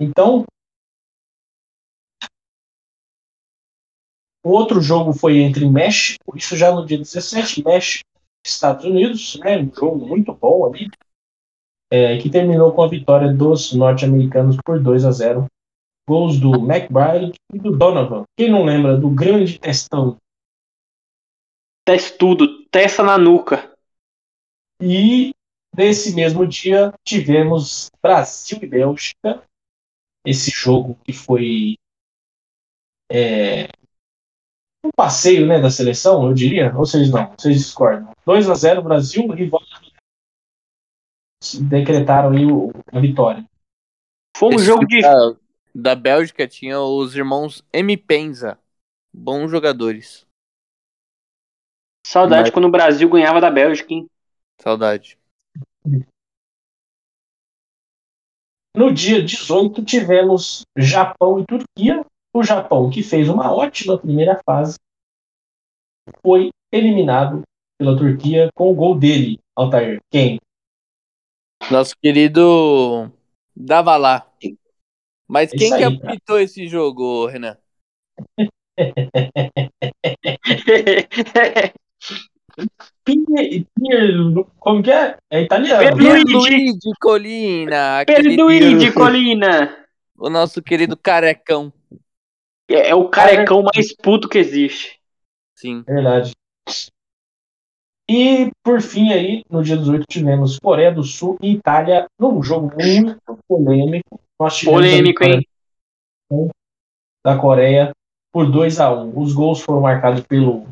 [0.00, 0.44] Então,
[4.46, 8.04] o outro jogo foi entre México, isso já no dia 17, México
[8.46, 9.58] Estados Unidos, né?
[9.58, 10.88] Um jogo muito bom ali,
[11.90, 15.46] é, que terminou com a vitória dos norte-americanos por 2 a 0.
[16.08, 18.22] Gols do McBride e do Donovan.
[18.38, 20.16] Quem não lembra do grande testão?
[21.84, 23.76] Testudo, testa na nuca.
[24.80, 25.34] E
[25.76, 29.42] nesse mesmo dia tivemos Brasil e Bélgica.
[30.24, 31.76] Esse jogo que foi
[33.10, 33.68] é,
[34.86, 36.66] um passeio né, da seleção, eu diria.
[36.68, 38.12] Ou vocês não, vocês discordam.
[38.24, 39.60] 2 a 0 Brasil, rival
[41.68, 43.44] decretaram aí o- a vitória.
[44.36, 45.00] Foi um Esse jogo de.
[45.00, 45.36] da,
[45.74, 47.96] da Bélgica tinha os irmãos M.
[47.96, 48.58] Penza.
[49.12, 50.26] Bons jogadores.
[52.06, 54.08] Saudade Mas- quando o Brasil ganhava da Bélgica, hein?
[54.60, 55.18] Saudade.
[58.76, 62.04] No dia 18 tivemos Japão e Turquia.
[62.36, 64.76] O Japão, que fez uma ótima primeira fase,
[66.22, 67.40] foi eliminado
[67.78, 70.02] pela Turquia com o gol dele, Altair.
[70.10, 70.38] Quem?
[71.70, 73.10] Nosso querido
[73.56, 74.30] Davalá.
[75.26, 76.12] Mas Isso quem que aí, cara.
[76.12, 77.56] apitou esse jogo, Renan?
[83.02, 84.14] Pier,
[84.58, 85.16] como que é?
[85.30, 85.96] É italiano.
[85.96, 86.24] Luigi.
[86.26, 88.00] Pierluigi Colina.
[88.00, 89.74] aquele- Perduí Colina.
[90.18, 91.72] O nosso querido carecão.
[92.68, 95.00] É, é o carecão mais puto que existe.
[95.54, 95.82] Sim.
[95.82, 96.32] Verdade.
[98.08, 102.72] E, por fim, aí, no dia 18, tivemos Coreia do Sul e Itália num jogo
[102.80, 104.20] muito polêmico.
[104.38, 105.48] Nós tivemos a Polêmico, hein?
[107.24, 107.92] Da Coreia
[108.32, 110.68] por 2 a 1 Os gols foram marcados pelo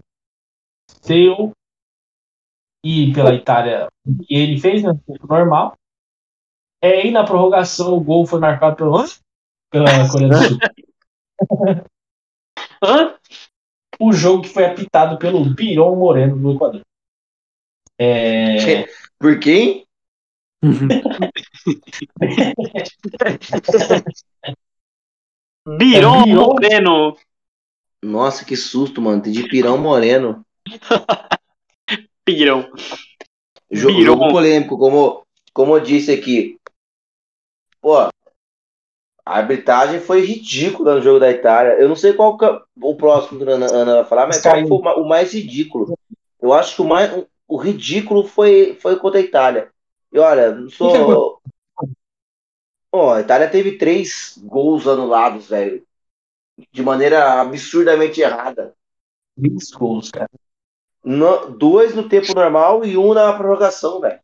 [1.03, 1.53] Seu
[2.85, 3.89] e pela Itália,
[4.27, 5.75] que ele fez no tempo normal.
[6.83, 9.03] É, e na prorrogação, o gol foi marcado pelo,
[9.71, 10.59] pela Coreia do Sul.
[12.83, 13.15] Hã?
[14.01, 16.83] o jogo que foi apitado pelo Biron Moreno do Equador.
[17.99, 18.87] É,
[19.19, 19.87] Por quem?
[25.79, 26.47] Biron Biron.
[26.47, 27.17] Moreno.
[28.03, 29.23] Nossa, que susto, mano.
[29.23, 30.45] Tem de pirão moreno.
[32.25, 32.71] Pirão.
[33.71, 34.03] Jo- Biron.
[34.05, 36.59] Jogo polêmico, como, como eu disse aqui.
[37.81, 38.09] Pô,
[39.25, 41.73] a arbitragem foi ridícula no jogo da Itália.
[41.81, 44.77] Eu não sei qual é o próximo que a Ana, vai falar, mas qual foi
[44.79, 45.99] o ma- o mais ridículo?
[46.41, 49.71] Eu acho que o mais o ridículo foi, foi contra a Itália.
[50.13, 51.41] E olha, não sou.
[52.91, 55.83] Pô, a Itália teve três gols anulados, velho.
[56.73, 58.75] De maneira absurdamente errada.
[59.37, 60.31] 20 gols, cara.
[61.05, 64.21] No- dois no tempo normal e um na prorrogação, velho.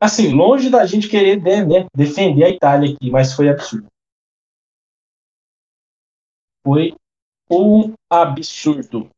[0.00, 3.86] Assim, longe da gente querer né, né, defender a Itália aqui, mas foi absurdo.
[6.66, 6.94] Foi
[7.50, 9.08] um absurdo.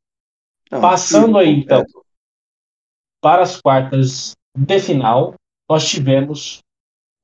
[0.71, 1.85] Não, Passando aí, então.
[3.21, 5.35] Para as quartas de final,
[5.69, 6.61] nós tivemos,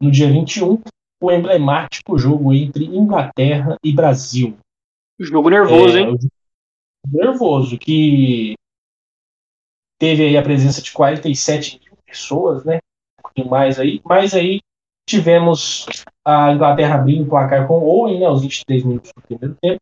[0.00, 0.82] no dia 21,
[1.22, 4.58] o emblemático jogo entre Inglaterra e Brasil.
[5.18, 6.16] Jogo nervoso, É, hein?
[7.06, 8.54] nervoso, que
[9.98, 12.80] teve aí a presença de 47 mil pessoas, né?
[13.34, 14.60] Pouquinho mais aí, mas aí
[15.08, 15.86] tivemos
[16.24, 18.26] a Inglaterra abrindo o placar com Owen, né?
[18.26, 19.80] Aos 23 minutos do primeiro tempo.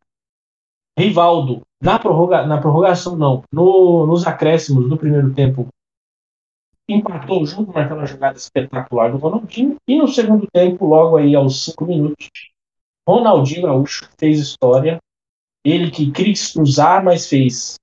[0.97, 5.67] Rivaldo, na, prorroga, na prorrogação, não, no- nos acréscimos do primeiro tempo,
[6.87, 9.77] empatou o jogo, marcando uma jogada espetacular do Ronaldinho.
[9.87, 12.29] E no segundo tempo, logo aí aos 5 minutos,
[13.07, 14.99] Ronaldinho Gaúcho fez história.
[15.65, 17.75] Ele que quis cruzar, mas fez.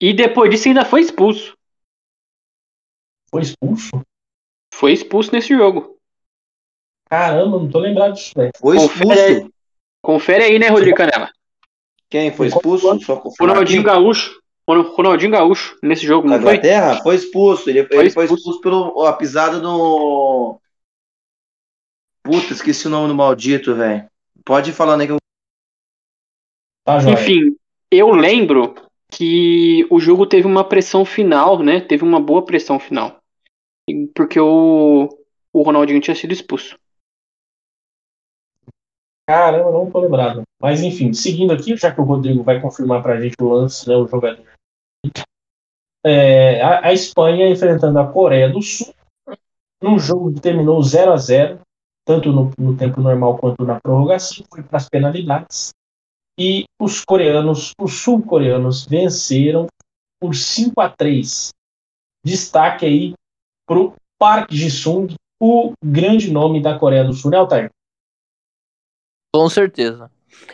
[0.00, 1.55] E depois disso ainda foi expulso.
[3.36, 4.02] Foi expulso?
[4.72, 5.96] Foi expulso nesse jogo.
[7.08, 8.50] Caramba, não tô lembrado disso, velho.
[8.58, 9.52] Foi Confere expulso.
[10.02, 11.30] Confere aí, né, Rodrigo Canela?
[12.08, 12.86] Quem foi expulso?
[13.38, 13.90] Ronaldinho aqui.
[13.90, 14.40] Gaúcho.
[14.68, 16.54] Ron- Ronaldinho Gaúcho nesse jogo, Na não foi?
[16.54, 17.02] Inglaterra?
[17.02, 17.70] Foi expulso.
[17.70, 18.42] Ele, Foi ele foi expulso.
[18.42, 20.60] expulso pelo a pisada no.
[22.22, 24.08] Puta, esqueci o nome do maldito, velho.
[24.44, 25.18] Pode ir falando aí que eu.
[26.84, 26.98] Tá.
[27.10, 27.56] Enfim,
[27.90, 28.74] eu lembro
[29.10, 31.80] que o jogo teve uma pressão final, né?
[31.80, 33.20] Teve uma boa pressão final.
[34.14, 35.08] Porque o,
[35.52, 36.78] o Ronaldinho tinha sido expulso.
[39.28, 40.42] Caramba, não tô lembrado.
[40.60, 43.96] Mas enfim, seguindo aqui, já que o Rodrigo vai confirmar pra gente o lance, né,
[43.96, 44.44] o jogador.
[46.04, 48.94] É, a, a Espanha enfrentando a Coreia do Sul,
[49.82, 51.60] num jogo que terminou 0 a 0
[52.06, 55.74] tanto no, no tempo normal quanto na prorrogação, foi para as penalidades.
[56.38, 59.66] E os coreanos, os sul-coreanos, venceram
[60.20, 61.50] por 5 a 3
[62.24, 63.14] Destaque aí
[63.66, 67.70] pro Park Ji-sung, o grande nome da Coreia do Sul, né, Altair?
[69.34, 70.10] Com certeza.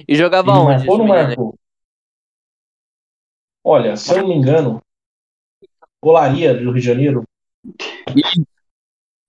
[0.08, 0.66] E jogava Ele onde?
[0.66, 1.54] marcou não?
[3.64, 4.80] Olha, se eu não me engano,
[6.02, 7.22] Olaria do Rio de Janeiro,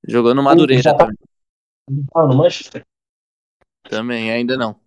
[0.08, 1.18] Jogou no Madureira tá- também.
[2.16, 2.84] ah, no Manchester,
[3.84, 4.80] também, ainda não.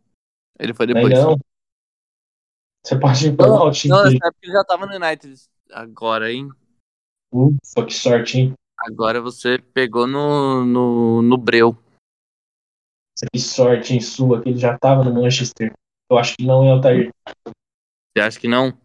[0.58, 1.06] Ele foi depois.
[1.16, 1.38] ainda não.
[2.84, 4.14] Você pode o time Não, dele.
[4.14, 5.40] nessa época ele já tava no United.
[5.72, 6.48] Agora, hein?
[7.32, 8.54] Ufa, que sorte, hein?
[8.86, 11.76] Agora você pegou no, no, no Breu.
[13.32, 15.72] Que sorte, hein, sua, que ele já tava no Manchester.
[16.08, 17.10] Eu acho que não, hein, Altair?
[17.26, 18.78] Você acha que não?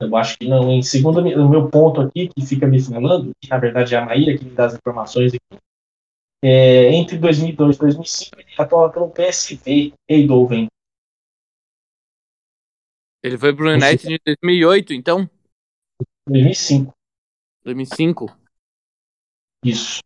[0.00, 0.82] Eu acho que não, hein?
[0.82, 4.36] Segundo o meu ponto aqui, que fica me falando, que na verdade é a Maíra
[4.36, 5.60] que me dá as informações aqui,
[6.42, 10.66] é, entre 2002 e 2005 ele atuava pelo PSV, Eindhoven.
[13.22, 15.30] Ele foi pro United em 2008, então?
[16.28, 16.92] 2005,
[17.62, 18.43] 2005?
[19.64, 20.00] Isso.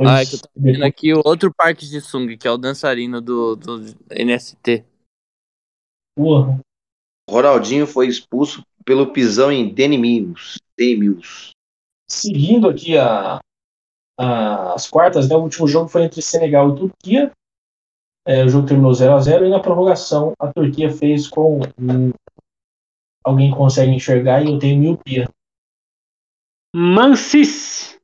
[0.00, 2.50] Ah, é que eu tô vendo depois- aqui o outro Park de Sung, que é
[2.50, 3.80] o dançarino do, do
[4.10, 4.84] NST.
[6.16, 6.60] Porra,
[7.28, 10.58] Ronaldinho foi expulso pelo pisão em Danny Mills.
[10.78, 11.50] Danny Mills.
[12.08, 13.38] seguindo aqui a,
[14.18, 17.32] a- as quartas, né, o último jogo foi entre Senegal e Turquia.
[18.26, 21.60] É, o jogo terminou 0 a 0 e na prorrogação a Turquia fez com.
[21.78, 22.12] hum,
[23.24, 25.28] alguém consegue enxergar e eu tenho miopia.
[26.74, 27.98] Mansis.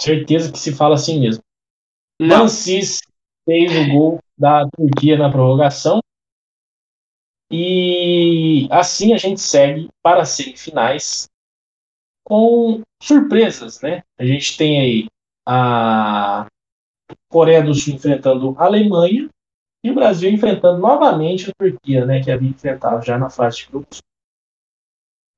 [0.00, 1.42] Certeza que se fala assim mesmo.
[2.20, 2.40] Não.
[2.40, 3.00] Francis
[3.44, 6.00] fez o gol da Turquia na prorrogação.
[7.50, 11.28] E assim a gente segue para as semifinais
[12.24, 14.02] com surpresas, né?
[14.18, 15.06] A gente tem aí
[15.46, 16.46] a
[17.28, 19.28] Coreia do Sul enfrentando a Alemanha
[19.84, 22.22] e o Brasil enfrentando novamente a Turquia, né?
[22.22, 24.00] Que havia enfrentado já na fase de grupos.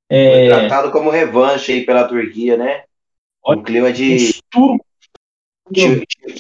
[0.09, 2.85] Foi É, tratado como revanche aí pela Turquia, né?
[3.47, 4.41] Um clima de.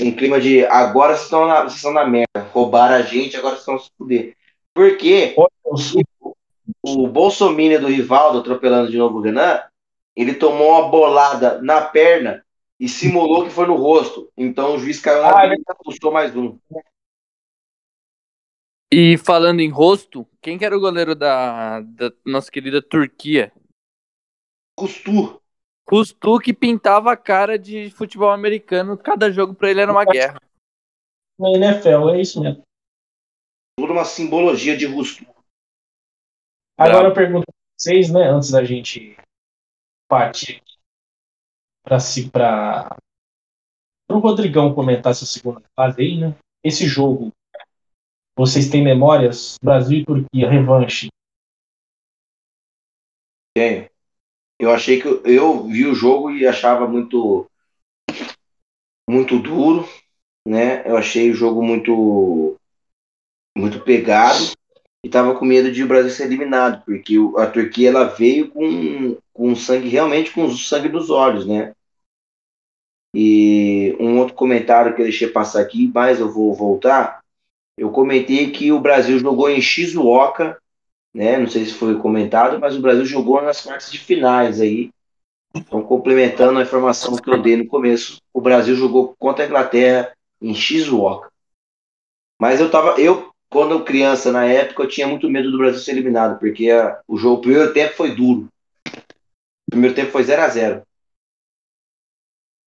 [0.00, 2.48] Um clima de agora vocês estão na, vocês estão na merda.
[2.52, 4.36] Roubaram a gente, agora vocês estão se fuder.
[4.72, 5.34] Porque
[6.82, 9.60] o Bolsonaro do Rivaldo, atropelando de novo o Renan,
[10.14, 12.44] ele tomou uma bolada na perna
[12.78, 14.30] e simulou que foi no rosto.
[14.36, 16.58] Então o juiz caiu na Ah, briga e expulsou mais um.
[18.92, 23.52] E falando em rosto, quem que era o goleiro da, da nossa querida Turquia?
[24.76, 25.40] Custu.
[25.84, 30.40] Custu que pintava a cara de futebol americano, cada jogo pra ele era uma guerra.
[31.38, 32.62] na NFL, é isso mesmo.
[33.78, 35.26] Toda uma simbologia de Rustu.
[36.78, 39.16] Agora eu pergunto pra vocês, né, antes da gente
[40.08, 40.62] partir
[41.82, 42.96] para si para
[44.10, 46.36] o Rodrigão comentar essa segunda fase aí, né?
[46.64, 47.30] Esse jogo,
[48.36, 49.56] vocês têm memórias?
[49.62, 51.08] Brasil e Turquia, revanche.
[53.54, 53.88] Tenho.
[54.58, 57.46] Eu achei que eu, eu vi o jogo e achava muito
[59.08, 59.88] muito duro,
[60.46, 60.86] né?
[60.86, 62.56] Eu achei o jogo muito
[63.56, 64.52] muito pegado
[65.04, 69.16] e tava com medo de o Brasil ser eliminado, porque a Turquia ela veio com
[69.32, 71.72] com sangue realmente com o sangue dos olhos, né?
[73.14, 77.22] E um outro comentário que eu deixei passar aqui, mas eu vou voltar.
[77.76, 80.58] Eu comentei que o Brasil jogou em Shizuoka
[81.16, 81.38] né?
[81.38, 84.90] Não sei se foi comentado, mas o Brasil jogou nas quartas de finais aí.
[85.54, 90.12] Então, complementando a informação que eu dei no começo, o Brasil jogou contra a Inglaterra
[90.42, 91.30] em Shizuoka.
[92.38, 95.80] Mas eu tava, eu quando eu criança na época, eu tinha muito medo do Brasil
[95.80, 98.48] ser eliminado, porque a- o jogo, o primeiro tempo foi duro.
[99.66, 100.82] O primeiro tempo foi 0 a 0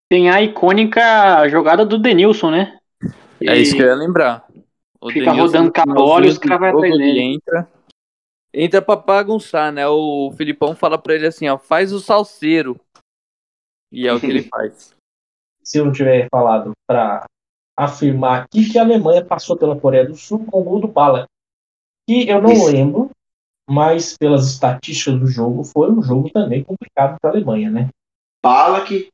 [0.09, 2.79] Tem a icônica jogada do Denilson, né?
[3.45, 4.47] É isso que eu ia lembrar.
[5.01, 7.21] O Fica Denilson, rodando no com a bola e os finalzinho do caras vai dele.
[7.21, 7.71] Entra,
[8.53, 9.87] entra pra bagunçar, né?
[9.87, 12.79] O Filipão fala pra ele assim, ó, faz o salseiro.
[13.91, 14.95] E é o que ele faz.
[15.63, 17.25] Se eu não tiver falado para
[17.79, 21.25] afirmar aqui que a Alemanha passou pela Coreia do Sul com o gol do Bala.
[22.05, 22.65] Que eu não Isso.
[22.65, 23.09] lembro,
[23.69, 27.89] mas pelas estatísticas do jogo, foi um jogo também complicado para a Alemanha, né?
[28.43, 29.09] Balak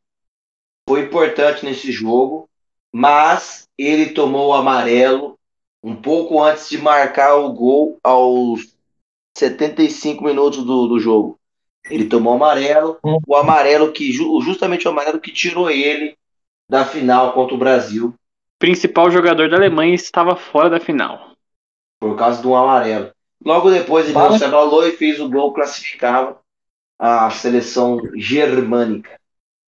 [0.90, 2.50] foi importante nesse jogo,
[2.92, 5.35] mas ele tomou o amarelo
[5.86, 8.76] um pouco antes de marcar o gol aos
[9.38, 11.40] 75 minutos do, do jogo.
[11.90, 16.18] Ele tomou o amarelo, o amarelo que ju- justamente o amarelo que tirou ele
[16.70, 21.36] da final contra o Brasil O principal jogador da Alemanha estava fora da final.
[22.00, 23.12] por causa de um amarelo.
[23.44, 26.40] Logo depois ele se abalou e fez o gol classificava
[26.98, 29.20] a seleção germânica.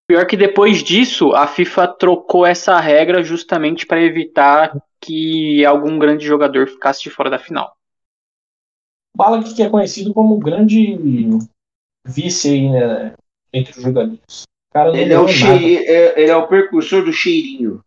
[0.07, 6.25] Pior que depois disso, a FIFA trocou essa regra justamente para evitar que algum grande
[6.25, 7.75] jogador ficasse de fora da final.
[9.15, 10.95] Bala que é conhecido como o grande
[12.05, 13.15] vice aí, né?
[13.51, 14.43] Entre os jogadores.
[14.69, 17.83] O cara não Ele é, o chei- é- ele é o precursor do cheirinho.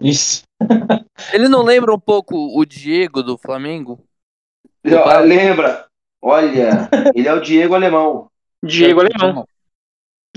[0.00, 0.42] Isso.
[1.32, 3.98] Ele não lembra um pouco o Diego do Flamengo?
[5.24, 5.88] Lembra?
[6.22, 8.30] Olha, ele é o Diego Alemão.
[8.62, 9.44] Diego Alemão,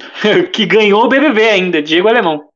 [0.54, 2.50] que ganhou o BBB ainda, Diego Alemão.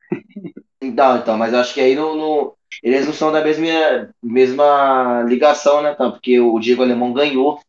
[0.81, 5.81] Então, então, mas acho que aí não, não- eles não são da mesma, mesma ligação,
[5.81, 7.59] né, então, porque o Diego Alemão ganhou.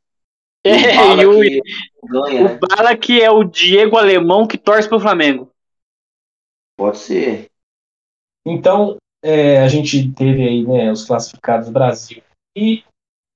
[0.64, 1.60] É, Bala e o, que
[2.04, 2.58] ganha, né?
[2.60, 5.48] o Bala que é o Diego Alemão que torce pro Flamengo.
[6.76, 7.48] Pode ser.
[8.44, 12.22] Então, é, a gente teve aí né, os classificados Brasil
[12.56, 12.82] e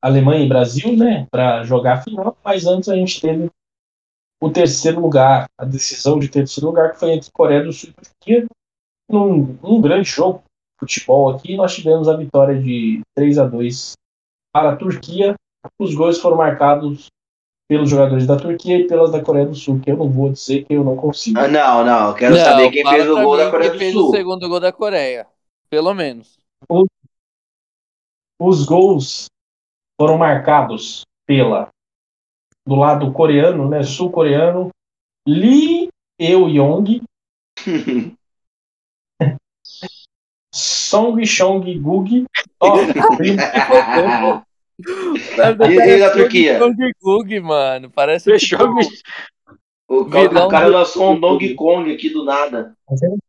[0.02, 3.50] Alemanha e Brasil, né, para jogar a final, mas antes a gente teve
[4.40, 7.92] o terceiro lugar, a decisão de terceiro lugar, que foi entre Coreia do Sul e
[7.92, 8.46] Turquia,
[9.08, 13.92] num, num grande jogo de futebol aqui, nós tivemos a vitória de 3 a 2
[14.52, 15.34] para a Turquia.
[15.78, 17.08] Os gols foram marcados
[17.68, 20.64] pelos jogadores da Turquia e pelas da Coreia do Sul, que eu não vou dizer
[20.64, 21.38] que eu não consigo.
[21.38, 23.92] Ah, não, não, quero Não, saber quem fez o gol da Coreia quem do fez
[23.92, 24.08] Sul.
[24.08, 25.26] o segundo gol da Coreia.
[25.68, 26.38] Pelo menos.
[28.40, 29.26] Os gols
[30.00, 31.68] foram marcados pela
[32.66, 34.70] do lado coreano, né, sul-coreano,
[35.26, 35.88] Lee
[36.18, 37.02] Eu-yong,
[40.52, 42.24] Song Chong-gug,
[42.60, 42.76] ó,
[45.36, 46.58] E- da Turquia?
[46.58, 47.90] Donkey Kong, mano.
[47.90, 49.02] Parece Fechou, bicho.
[49.88, 52.74] O, ca- Vilão o cara lançou um Donkey Kong aqui do nada.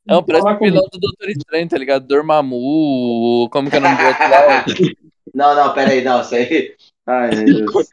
[0.05, 2.07] Não, parece Fala o vilão do Doutor Estranho, tá ligado?
[2.07, 4.65] Dormammu, como que é o nome do outro lá?
[5.33, 6.75] Não, não, pera aí, não, isso aí.
[7.07, 7.89] Ai, meu Deus.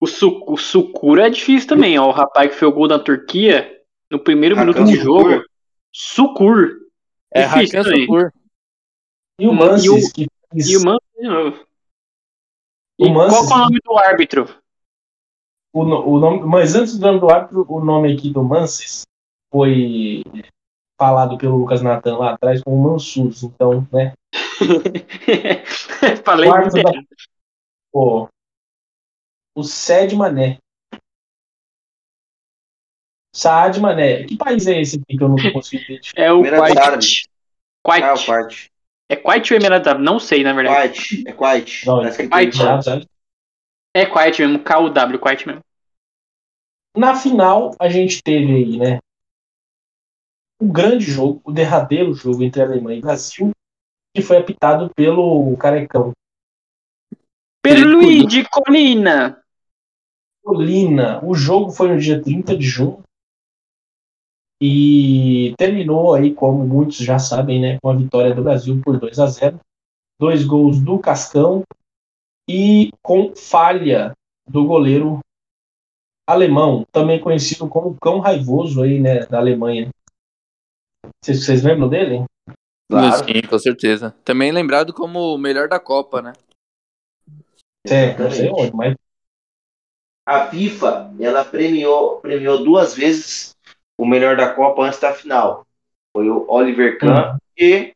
[0.00, 2.06] O, Su o Sucura é difícil também, ó.
[2.08, 3.80] O rapaz que fez o gol da Turquia,
[4.10, 5.30] no primeiro Hakan minuto de Sukur?
[5.32, 5.44] jogo.
[5.92, 6.68] Sucur.
[7.32, 8.06] É Difícil Hakan também.
[8.06, 8.32] Sukur.
[9.40, 11.66] E o Mansis, que fez E o de novo.
[13.00, 14.48] O E qual que é o nome do árbitro?
[15.72, 16.40] o, o nome.
[16.46, 19.02] Mas antes do nome do árbitro, o nome aqui do Mansis
[19.52, 20.22] foi
[20.98, 23.42] falado pelo Lucas Natan lá atrás como Mansus.
[23.44, 24.14] Então, né?
[26.24, 27.16] Falei O árbitro muito da-
[27.92, 28.28] Pô,
[29.58, 30.58] o Sed Mané.
[33.34, 34.22] Saad Mané.
[34.24, 36.22] Que país é esse aqui que eu não consegui identificar?
[36.22, 36.44] É o.
[36.44, 37.24] Árabes.
[37.84, 38.04] Quite.
[38.04, 38.70] Ah, o Quite.
[39.10, 40.04] É Quite ou Emirados Árabes?
[40.06, 41.00] Não sei, na verdade.
[41.00, 41.28] Quite.
[41.28, 41.86] É Quite.
[41.86, 42.62] Não, Tá escrito Quite.
[42.62, 42.82] aí.
[42.82, 43.08] Sabe?
[43.96, 45.60] É mesmo, KW, Quite mesmo.
[46.96, 48.98] Na final, a gente teve aí, né?
[50.60, 53.50] O grande jogo, o derradeiro jogo entre Alemanha e Brasil,
[54.14, 56.12] que foi apitado pelo Carecão.
[57.62, 59.42] Perluigi Colina.
[60.48, 61.22] Colina.
[61.22, 63.02] O jogo foi no dia 30 de junho.
[64.62, 69.18] E terminou aí, como muitos já sabem, né, com a vitória do Brasil por 2
[69.18, 69.60] a 0.
[70.18, 71.62] Dois gols do Cascão
[72.48, 74.14] e com falha
[74.48, 75.20] do goleiro
[76.26, 79.90] alemão, também conhecido como Cão Raivoso aí, né, da Alemanha.
[81.22, 82.24] Vocês, vocês lembram dele?
[82.90, 83.24] Claro.
[83.24, 84.16] Sim, com certeza.
[84.24, 86.32] Também lembrado como o melhor da Copa, né?
[87.86, 88.96] É, não sei onde, mas
[90.28, 93.56] A FIFA, ela premiou, premiou duas vezes
[93.96, 95.66] o melhor da Copa antes da final.
[96.14, 97.94] Foi o Oliver Kahn e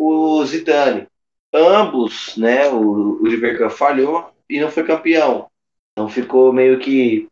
[0.00, 1.06] o Zidane.
[1.52, 5.50] Ambos, né, o Oliver Kahn falhou e não foi campeão.
[5.92, 7.28] Então ficou meio que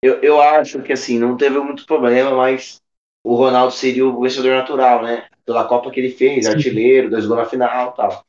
[0.00, 2.80] eu, eu acho que assim, não teve muito problema, mas
[3.24, 5.26] o Ronaldo seria o vencedor natural, né?
[5.44, 6.52] Pela Copa que ele fez, Sim.
[6.52, 8.24] artilheiro, dois gols na final, e tal.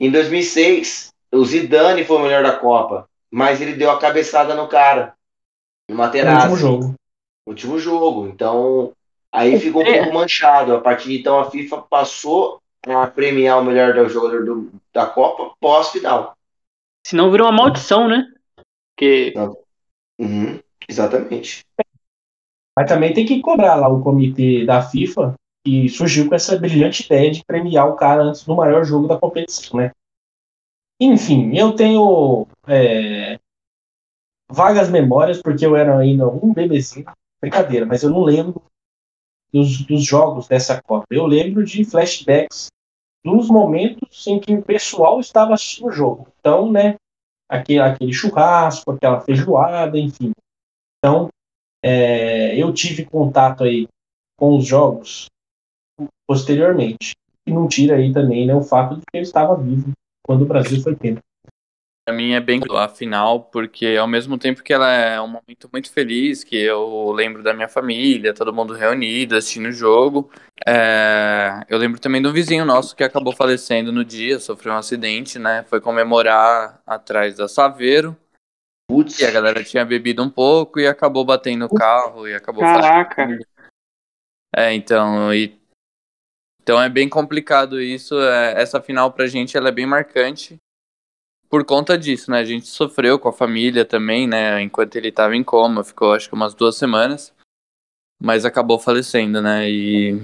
[0.00, 4.68] Em 2006, o Zidane foi o melhor da Copa, mas ele deu a cabeçada no
[4.68, 5.14] cara,
[5.88, 6.94] no no Materazzi, último jogo.
[7.46, 8.28] último jogo.
[8.28, 8.92] Então,
[9.32, 10.00] aí ficou um É.
[10.00, 10.74] pouco manchado.
[10.74, 15.06] A partir de então, a FIFA passou a premiar o melhor do jogador do- da
[15.06, 16.36] Copa pós-final.
[17.06, 18.24] Senão virou uma maldição, né?
[18.94, 19.34] Porque
[20.18, 20.58] Uhum,
[20.88, 21.64] exatamente.
[22.76, 27.04] Mas também tem que cobrar lá o comitê da FIFA que surgiu com essa brilhante
[27.04, 29.92] ideia de premiar o cara antes do maior jogo da competição, né?
[31.00, 33.38] Enfim, eu tenho é,
[34.50, 37.06] vagas memórias, porque eu era ainda um bebezinho,
[37.40, 38.62] brincadeira, mas eu não lembro
[39.52, 41.06] dos, dos jogos dessa Copa.
[41.10, 42.68] Eu lembro de flashbacks
[43.24, 46.28] dos momentos em que o pessoal estava assistindo o jogo.
[46.40, 46.96] Então, né,
[47.48, 50.32] aquele, aquele churrasco, aquela feijoada, enfim.
[50.98, 51.28] Então,
[51.82, 53.86] é, eu tive contato aí
[54.36, 55.26] com os jogos
[56.26, 57.14] posteriormente.
[57.46, 59.92] E não tira aí também né, o fato de que eu estava vivo
[60.28, 61.22] quando o Brasil foi pena.
[62.06, 65.70] Pra mim é bem a final, porque ao mesmo tempo que ela é um momento
[65.72, 70.30] muito feliz, que eu lembro da minha família, todo mundo reunido, assistindo o jogo,
[70.66, 74.76] é, eu lembro também de um vizinho nosso que acabou falecendo no dia, sofreu um
[74.76, 75.64] acidente, né?
[75.64, 78.14] Foi comemorar atrás da Saveiro,
[78.86, 82.64] Putz, e a galera tinha bebido um pouco e acabou batendo o carro e acabou
[82.64, 83.14] Caraca.
[83.14, 83.46] falecendo.
[84.54, 85.58] É, então, e,
[86.68, 88.20] então é bem complicado isso.
[88.20, 90.60] é, essa final pra gente ela é bem marcante
[91.48, 92.40] por conta disso, né?
[92.40, 94.60] A gente sofreu com a família também, né?
[94.60, 97.34] Enquanto ele tava em coma, ficou acho que umas duas semanas,
[98.20, 99.70] mas acabou falecendo, né?
[99.70, 100.20] E-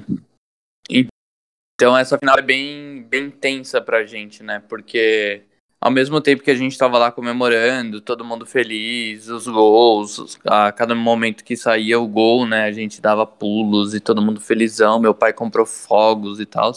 [1.74, 4.60] então essa final é bem bem tensa pra gente, né?
[4.68, 5.44] Porque
[5.84, 10.72] ao mesmo tempo que a gente tava lá comemorando, todo mundo feliz, os gols, a
[10.72, 14.98] cada momento que saía o gol, né, a gente dava pulos e todo mundo felizão,
[14.98, 16.72] meu pai comprou fogos e tal.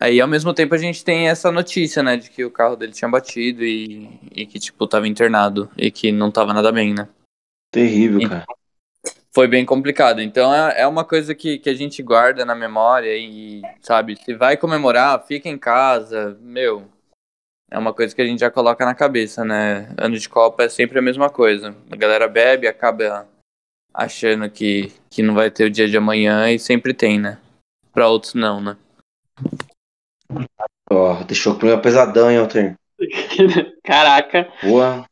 [0.00, 2.90] Aí ao mesmo tempo a gente tem essa notícia, né, de que o carro dele
[2.90, 7.08] tinha batido e, e que, tipo, tava internado e que não tava nada bem, né.
[7.70, 8.46] terrível, cara.
[9.32, 10.20] Foi bem complicado.
[10.20, 14.34] Então é, é uma coisa que, que a gente guarda na memória e, sabe, se
[14.34, 16.95] vai comemorar, fica em casa, meu.
[17.70, 19.92] É uma coisa que a gente já coloca na cabeça, né?
[19.98, 21.76] Ano de Copa é sempre a mesma coisa.
[21.90, 23.28] A galera bebe, acaba
[23.92, 27.38] achando que, que não vai ter o dia de amanhã e sempre tem, né?
[27.92, 28.76] Pra outros não, né?
[30.90, 32.76] Ó, deixou o clima pesadão, hein, Alter?
[33.82, 34.48] Caraca.
[34.62, 35.04] Boa.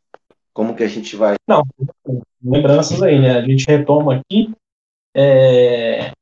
[0.53, 1.35] Como que a gente vai?
[2.43, 3.39] Lembranças aí, né?
[3.39, 4.53] A gente retoma aqui.
[5.17, 6.13] É,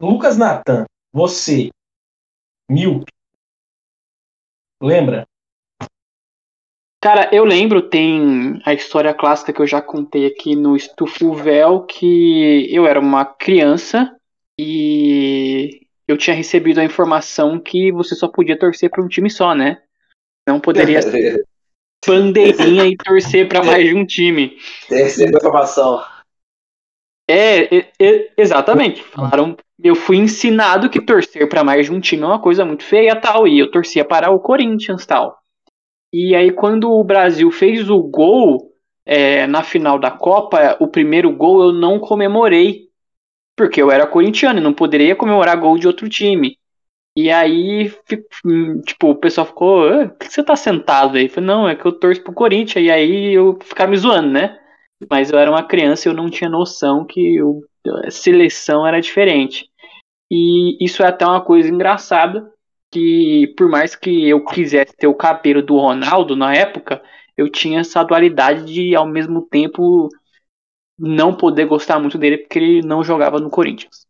[0.00, 1.70] Lucas Natan, você,
[2.70, 3.12] míope,
[4.80, 5.26] lembra?
[7.00, 11.84] Cara, eu lembro, tem a história clássica que eu já contei aqui no Estufo Véu,
[11.84, 14.12] que eu era uma criança
[14.58, 19.54] e eu tinha recebido a informação que você só podia torcer para um time só,
[19.54, 19.78] né?
[20.48, 21.44] Não poderia ser
[22.06, 24.56] bandeirinha e torcer para mais de um time.
[24.88, 26.02] Recebeu informação.
[27.28, 29.02] É, é, é, exatamente.
[29.02, 32.84] Falaram, eu fui ensinado que torcer para mais de um time é uma coisa muito
[32.84, 35.36] feia tal, e eu torcia para o Corinthians tal.
[36.12, 38.72] E aí quando o Brasil fez o gol
[39.04, 42.86] é, na final da Copa, o primeiro gol eu não comemorei,
[43.56, 46.58] porque eu era corintiano e não poderia comemorar gol de outro time.
[47.16, 47.90] E aí,
[48.84, 51.24] tipo, o pessoal ficou, ah, por que você tá sentado aí?
[51.24, 54.28] Eu falei, não, é que eu torço pro Corinthians, e aí eu ficava me zoando,
[54.28, 54.58] né?
[55.10, 57.38] Mas eu era uma criança e eu não tinha noção que
[58.06, 59.68] a seleção era diferente.
[60.30, 62.50] E isso é até uma coisa engraçada,
[62.92, 67.02] que por mais que eu quisesse ter o cabelo do Ronaldo na época,
[67.36, 70.08] eu tinha essa dualidade de, ao mesmo tempo,
[70.98, 74.06] não poder gostar muito dele porque ele não jogava no Corinthians.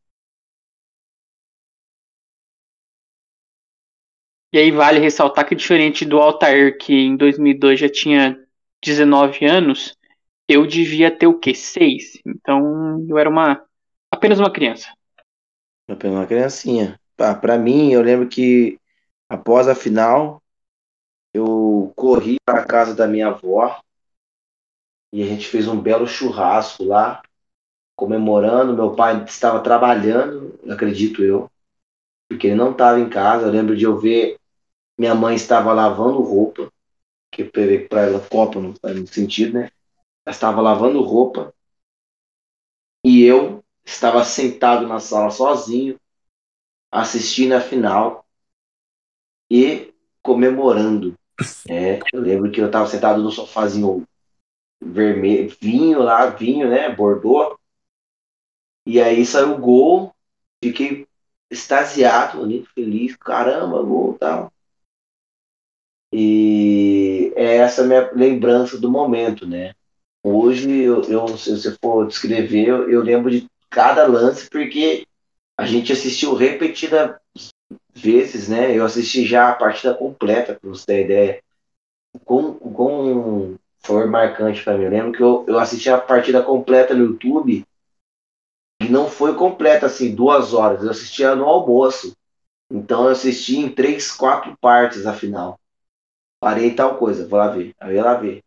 [4.53, 8.39] E aí vale ressaltar que diferente do Altair, que em 2002 já tinha
[8.83, 9.97] 19 anos,
[10.49, 11.55] eu devia ter o quê?
[11.55, 12.21] 6.
[12.27, 13.65] Então eu era uma
[14.11, 14.89] apenas uma criança.
[15.89, 16.99] Apenas uma criancinha.
[17.17, 18.79] Para mim, eu lembro que
[19.29, 20.43] após a final,
[21.33, 23.81] eu corri para a casa da minha avó
[25.13, 27.23] e a gente fez um belo churrasco lá,
[27.97, 28.75] comemorando.
[28.75, 31.51] Meu pai estava trabalhando, acredito eu,
[32.29, 33.47] porque ele não estava em casa.
[33.47, 34.39] Eu lembro de eu ver
[34.99, 36.71] minha mãe estava lavando roupa,
[37.31, 39.71] que para ela copa não faz muito sentido, né?
[40.27, 41.55] Estava lavando roupa
[43.05, 45.99] e eu estava sentado na sala sozinho,
[46.93, 48.27] assistindo a final
[49.51, 51.15] e comemorando.
[51.69, 54.05] É, eu lembro que eu estava sentado no sofazinho
[54.83, 56.91] vermelho, vinho lá, vinho, né?
[56.95, 57.57] Bordeaux.
[58.87, 60.15] E aí saiu o gol,
[60.65, 61.07] fiquei
[61.51, 64.51] extasiado ali, feliz, caramba, gol tal.
[66.13, 69.75] E é essa minha lembrança do momento, né?
[70.29, 75.07] Hoje, eu, eu se você for descrever, eu, eu lembro de cada lance, porque
[75.57, 77.21] a gente assistiu repetida
[77.95, 78.77] vezes, né?
[78.77, 81.43] Eu assisti já a partida completa, para você ter ideia.
[82.25, 84.85] Com, com foi marcante para mim.
[84.85, 87.65] Eu lembro que eu, eu assisti a partida completa no YouTube
[88.81, 90.83] e não foi completa assim, duas horas.
[90.83, 92.13] Eu assistia no almoço.
[92.71, 95.59] Então eu assisti em três, quatro partes a final
[96.41, 97.75] parei tal coisa, vou lá ver.
[97.81, 98.43] Aí eu ia lá ver.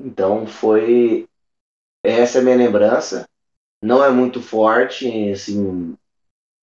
[0.00, 1.28] Então foi.
[2.02, 3.28] Essa é a minha lembrança.
[3.82, 5.96] Não é muito forte, assim,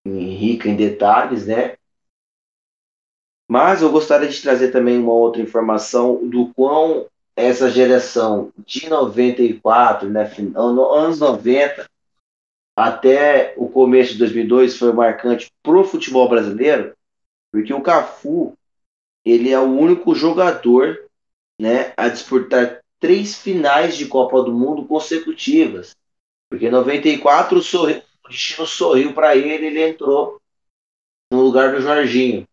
[0.05, 1.75] rica em detalhes, né?
[3.49, 10.09] Mas eu gostaria de trazer também uma outra informação do quão essa geração de 94,
[10.09, 11.87] né, anos 90,
[12.75, 16.93] até o começo de 2002 foi marcante para o futebol brasileiro,
[17.51, 18.53] porque o Cafu
[19.23, 20.97] ele é o único jogador
[21.59, 25.95] né, a disputar três finais de Copa do Mundo consecutivas.
[26.49, 30.41] Porque em 94 sorri, o destino sorriu para ele, ele entrou
[31.31, 32.47] no lugar do Jorginho.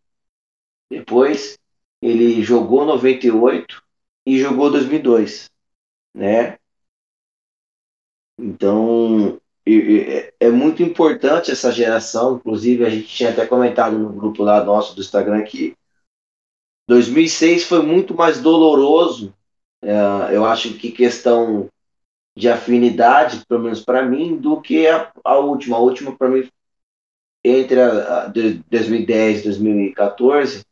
[0.90, 1.58] Depois
[2.02, 3.82] ele jogou 98
[4.26, 5.50] e jogou 2002,
[6.14, 6.58] né?
[8.38, 12.36] Então é, é muito importante essa geração.
[12.36, 15.76] Inclusive a gente tinha até comentado no grupo lá nosso do Instagram que
[16.88, 19.34] 2006 foi muito mais doloroso.
[19.84, 21.68] É, eu acho que questão
[22.36, 25.76] de afinidade, pelo menos para mim, do que a, a última.
[25.76, 26.48] A última, para mim,
[27.44, 30.64] entre a, a 2010 e 2014,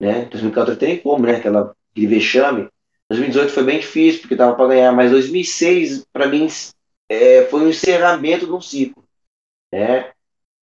[0.00, 0.24] né?
[0.24, 1.36] 2014 tem como, né?
[1.36, 2.68] Aquela, aquele vexame.
[3.08, 6.48] 2018 foi bem difícil, porque tava para ganhar, mas 2006, para mim,
[7.08, 9.04] é, foi um encerramento de um ciclo.
[9.72, 10.12] Né?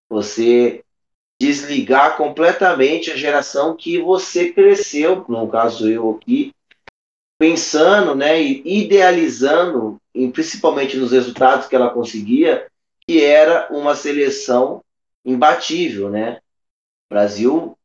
[0.09, 0.85] Você
[1.41, 6.55] desligar completamente a geração que você cresceu, no caso eu aqui,
[7.39, 12.67] pensando, né, e idealizando, e principalmente nos resultados que ela conseguia,
[13.07, 14.83] que era uma seleção
[15.25, 16.41] imbatível, né?
[17.11, 17.77] Brasil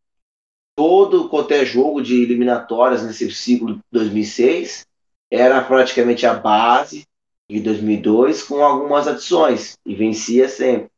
[0.76, 4.86] todo quanto é jogo de eliminatórias nesse ciclo de 2006
[5.30, 7.06] era praticamente a base
[7.50, 10.90] de 2002 com algumas adições e vencia sempre.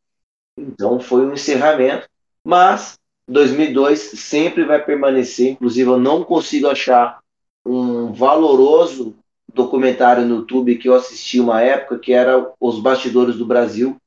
[0.58, 2.08] Então foi um encerramento
[2.44, 5.52] mas 2002 sempre vai permanecer.
[5.52, 7.20] Inclusive, eu não consigo achar
[7.66, 9.16] um valoroso
[9.54, 13.98] documentário no YouTube que eu assisti uma época, que era Os Bastidores do Brasil,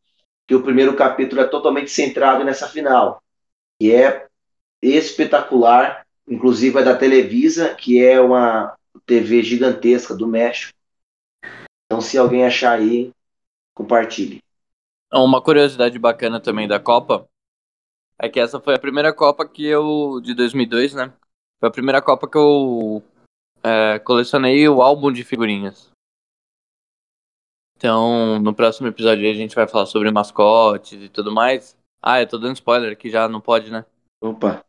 [0.47, 3.23] que o primeiro capítulo é totalmente centrado nessa final,
[3.81, 4.27] que é
[4.83, 10.77] espetacular, inclusive é da Televisa, que é uma TV gigantesca do México.
[11.87, 13.12] Então, se alguém achar aí,
[13.74, 14.41] compartilhe.
[15.12, 17.28] Uma curiosidade bacana também da Copa
[18.19, 21.12] é que essa foi a primeira Copa que eu, de 2002, né?
[21.61, 23.03] Foi a primeira Copa que eu
[23.62, 25.91] é, colecionei o álbum de figurinhas.
[27.77, 31.77] Então, no próximo episódio a gente vai falar sobre mascotes e tudo mais.
[32.03, 33.85] Ah, eu tô dando spoiler aqui já, não pode, né?
[34.20, 34.65] Opa.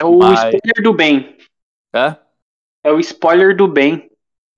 [0.00, 1.38] É o Mas- spoiler do bem.
[1.94, 2.16] É?
[2.82, 4.10] É o spoiler do bem.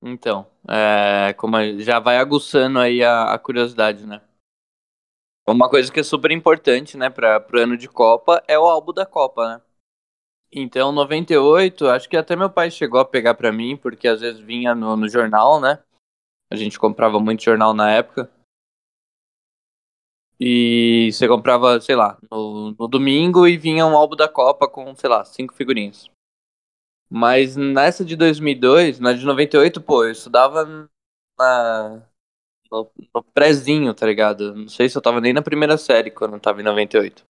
[0.03, 4.23] Então, é, como já vai aguçando aí a, a curiosidade, né?
[5.49, 8.93] Uma coisa que é super importante, né, para pro ano de Copa é o álbum
[8.93, 9.63] da Copa, né?
[10.59, 14.41] Então, 98, acho que até meu pai chegou a pegar pra mim, porque às vezes
[14.41, 15.83] vinha no, no jornal, né?
[16.51, 18.31] A gente comprava muito jornal na época.
[20.41, 24.97] E você comprava, sei lá, no, no domingo e vinha um álbum da Copa com,
[24.97, 26.09] sei lá, cinco figurinhas.
[27.11, 30.89] Mas nessa de 2002, na de 98, pô, eu estudava
[31.39, 32.03] na,
[32.73, 34.55] no, no prézinho, tá ligado?
[34.55, 37.27] Não sei se eu tava nem na primeira série quando eu tava em 98.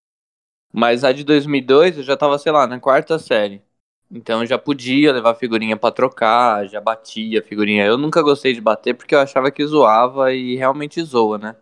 [0.73, 3.63] Mas a de 2002 eu já tava, sei lá, na quarta série.
[4.11, 7.85] Então eu já podia levar figurinha pra trocar, já batia figurinha.
[7.85, 11.57] Eu nunca gostei de bater porque eu achava que zoava e realmente zoa, né?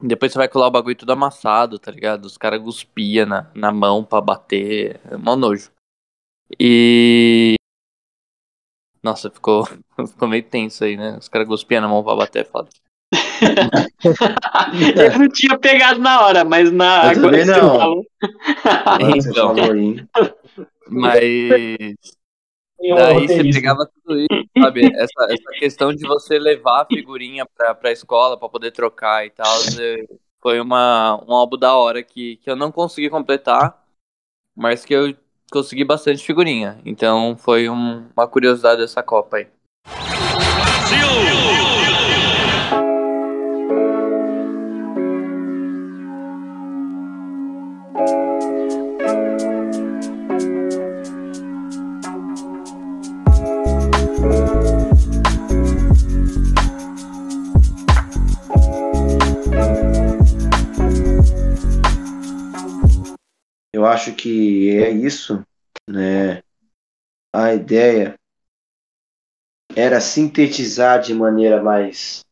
[0.00, 2.24] Depois você vai colar o bagulho tudo amassado, tá ligado?
[2.26, 5.00] Os caras cuspia na, na mão pra bater.
[5.10, 5.70] É mó nojo.
[6.60, 7.56] E.
[9.02, 9.64] Nossa, ficou,
[10.08, 11.16] ficou meio tenso aí, né?
[11.18, 12.70] Os caras cuspiam na mão pra bater, é foda.
[15.12, 17.04] Eu não tinha pegado na hora, mas na.
[17.06, 17.78] Eu agora você não.
[17.78, 18.06] falou-
[19.12, 19.54] você Então.
[20.88, 21.20] Mas.
[22.96, 24.84] Daí você pegava tudo isso, sabe?
[24.94, 29.30] Essa, essa questão de você levar a figurinha pra, pra escola pra poder trocar e
[29.30, 29.56] tal.
[29.80, 30.04] é-
[30.42, 33.82] Foi uma, um álbum da hora que, que eu não consegui completar,
[34.54, 35.14] mas que eu
[35.50, 36.78] consegui bastante figurinha.
[36.84, 39.46] Então foi um- uma curiosidade dessa Copa aí.
[63.84, 65.44] Eu acho que é isso,
[65.86, 66.42] né?
[67.34, 68.18] A ideia
[69.76, 72.24] era sintetizar de maneira mais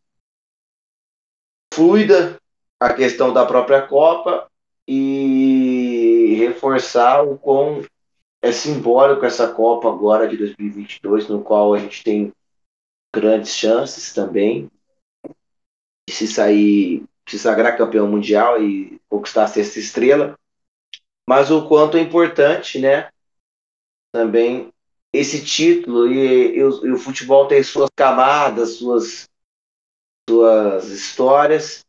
[1.74, 2.41] fluida
[2.81, 4.51] a questão da própria Copa
[4.89, 7.85] e reforçar o quão
[8.41, 12.33] é simbólico essa Copa agora de 2022, no qual a gente tem
[13.15, 14.70] grandes chances também
[16.09, 20.35] de se sair, se sagrar campeão mundial e conquistar a sexta estrela
[21.28, 23.09] mas o quanto é importante, né?
[24.12, 24.73] Também
[25.12, 29.28] esse título e, e o, e o futebol tem suas camadas, suas
[30.28, 31.85] suas histórias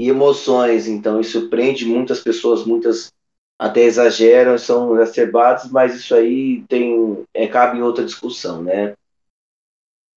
[0.00, 0.86] e emoções.
[0.86, 3.12] Então isso prende muitas pessoas, muitas
[3.58, 8.94] até exageram, são exacerbados, mas isso aí tem é, cabe em outra discussão, né?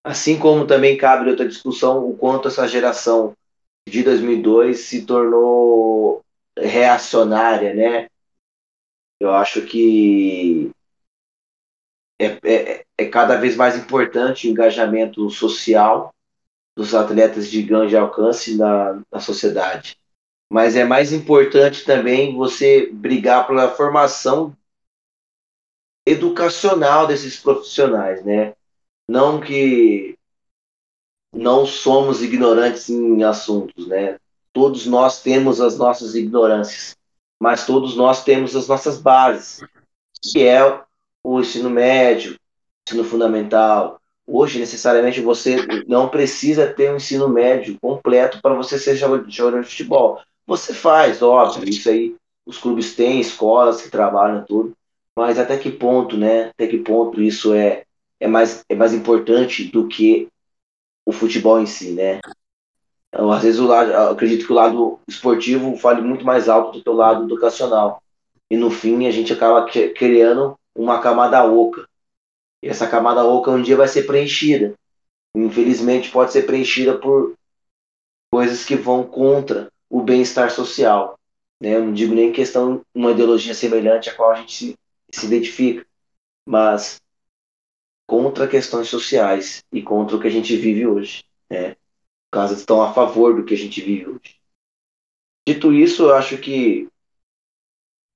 [0.04, 3.34] Assim como também cabe em outra discussão o quanto essa geração
[3.88, 6.22] de 2002 se tornou
[6.58, 8.08] reacionária, né?
[9.20, 10.72] Eu acho que
[12.20, 16.14] é, é, é cada vez mais importante o engajamento social
[16.76, 19.98] dos atletas de grande alcance na, na sociedade.
[20.50, 24.56] Mas é mais importante também você brigar pela formação
[26.06, 28.54] educacional desses profissionais, né?
[29.08, 30.18] Não que
[31.34, 34.18] não somos ignorantes em assuntos, né?
[34.52, 36.96] Todos nós temos as nossas ignorâncias
[37.40, 39.64] mas todos nós temos as nossas bases,
[40.22, 40.82] que é
[41.24, 42.38] o ensino médio,
[42.88, 44.00] ensino fundamental.
[44.28, 45.58] Hoje, necessariamente, você
[45.88, 49.26] não precisa ter um ensino médio completo para você ser jogador
[49.62, 50.20] de futebol.
[50.46, 54.74] Você faz, óbvio, isso aí os clubes têm, escolas que trabalham tudo,
[55.16, 56.50] mas até que ponto, né?
[56.50, 57.84] Até que ponto isso é,
[58.20, 60.28] é, mais, é mais importante do que
[61.06, 62.20] o futebol em si, né?
[63.20, 66.90] Então, às vezes, lado, acredito que o lado esportivo fale muito mais alto do que
[66.90, 68.02] o lado educacional.
[68.50, 71.86] E no fim, a gente acaba criando uma camada oca.
[72.64, 74.74] E essa camada oca um dia vai ser preenchida.
[75.36, 77.34] Infelizmente, pode ser preenchida por
[78.32, 81.20] coisas que vão contra o bem-estar social.
[81.60, 81.76] Né?
[81.76, 84.76] Eu não digo nem questão uma ideologia semelhante à qual a gente se,
[85.12, 85.86] se identifica,
[86.48, 87.02] mas
[88.08, 91.26] contra questões sociais e contra o que a gente vive hoje.
[91.50, 91.76] Né?
[92.32, 94.40] Caso estão a favor do que a gente vive hoje.
[95.46, 96.88] Dito isso, eu acho que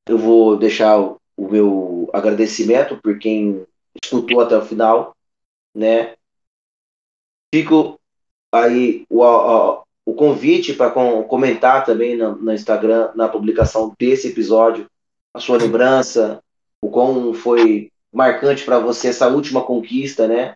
[0.08, 3.66] eu vou deixar o, o meu agradecimento por quem
[4.04, 5.16] escutou até o final,
[5.76, 6.16] né?
[7.54, 8.00] Fico
[8.54, 14.88] aí o, a- o convite para comentar também no, no Instagram, na publicação desse episódio,
[15.34, 16.42] a sua lembrança,
[16.82, 20.56] o quão foi marcante para você essa última conquista, né?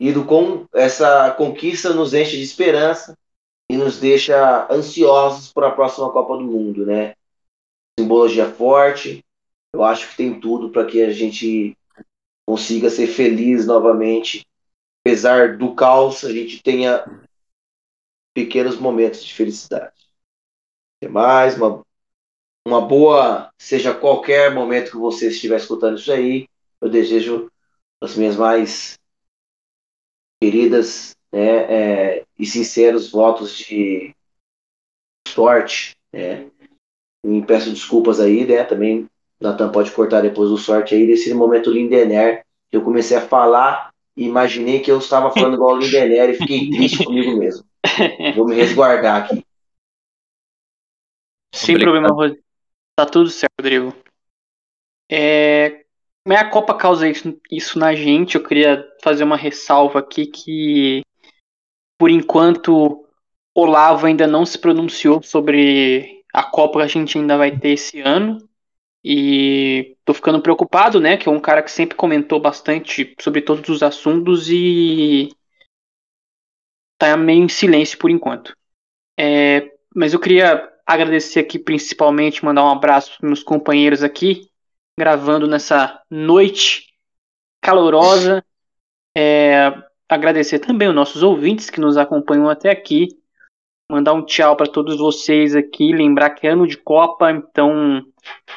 [0.00, 3.16] E do quão essa conquista nos enche de esperança
[3.70, 7.14] e nos deixa ansiosos para a próxima Copa do Mundo, né?
[7.98, 9.24] Simbologia forte,
[9.74, 11.76] eu acho que tem tudo para que a gente
[12.46, 14.46] consiga ser feliz novamente.
[15.04, 17.04] Apesar do caos, a gente tenha
[18.34, 19.94] pequenos momentos de felicidade.
[20.96, 21.84] Até mais, uma,
[22.66, 26.48] uma boa, seja qualquer momento que você estiver escutando isso aí,
[26.80, 27.50] eu desejo
[28.00, 28.98] as minhas mais
[30.40, 34.14] queridas né, é, e sinceros votos de
[35.26, 35.96] sorte.
[36.12, 36.50] Né?
[37.24, 38.64] Me peço desculpas aí, né?
[38.64, 39.08] Também
[39.40, 43.92] Natan pode cortar depois do sorte aí, desse momento Lindener, que eu comecei a falar
[44.16, 47.64] e imaginei que eu estava falando igual o Lindener e fiquei triste comigo mesmo.
[48.34, 49.44] Vou me resguardar aqui.
[51.54, 51.92] Sem Obrigado.
[51.92, 52.44] problema, Rodrigo.
[52.96, 53.94] Tá tudo certo, Rodrigo.
[55.10, 55.84] É,
[56.36, 58.34] a Copa causa isso, isso na gente.
[58.34, 61.02] Eu queria fazer uma ressalva aqui que,
[61.98, 63.04] por enquanto,
[63.54, 68.00] Olavo ainda não se pronunciou sobre a Copa que a gente ainda vai ter esse
[68.00, 68.38] ano.
[69.04, 71.16] E tô ficando preocupado, né?
[71.16, 75.30] Que é um cara que sempre comentou bastante sobre todos os assuntos e
[76.98, 78.54] tá meio em silêncio por enquanto.
[79.18, 84.48] É, mas eu queria agradecer aqui principalmente, mandar um abraço para meus companheiros aqui,
[84.98, 86.88] gravando nessa noite
[87.62, 88.44] calorosa.
[89.16, 89.72] É,
[90.08, 93.08] agradecer também os nossos ouvintes que nos acompanham até aqui.
[93.90, 95.92] Mandar um tchau para todos vocês aqui.
[95.92, 98.04] Lembrar que é ano de Copa, então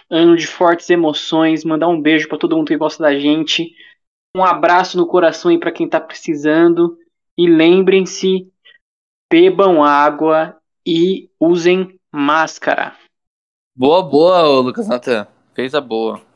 [0.09, 1.63] ano de fortes emoções.
[1.63, 3.73] Mandar um beijo para todo mundo que gosta da gente.
[4.35, 6.97] Um abraço no coração aí para quem está precisando.
[7.38, 8.51] E lembrem-se,
[9.31, 12.95] bebam água e usem máscara.
[13.76, 15.27] Boa, boa, Lucas Natan.
[15.53, 16.31] Fez a boa.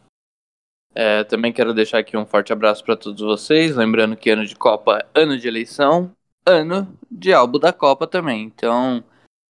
[0.98, 3.76] É, também quero deixar aqui um forte abraço para todos vocês.
[3.76, 6.16] Lembrando que ano de Copa, ano de eleição,
[6.46, 8.44] ano de álbum da Copa também.
[8.44, 9.04] Então,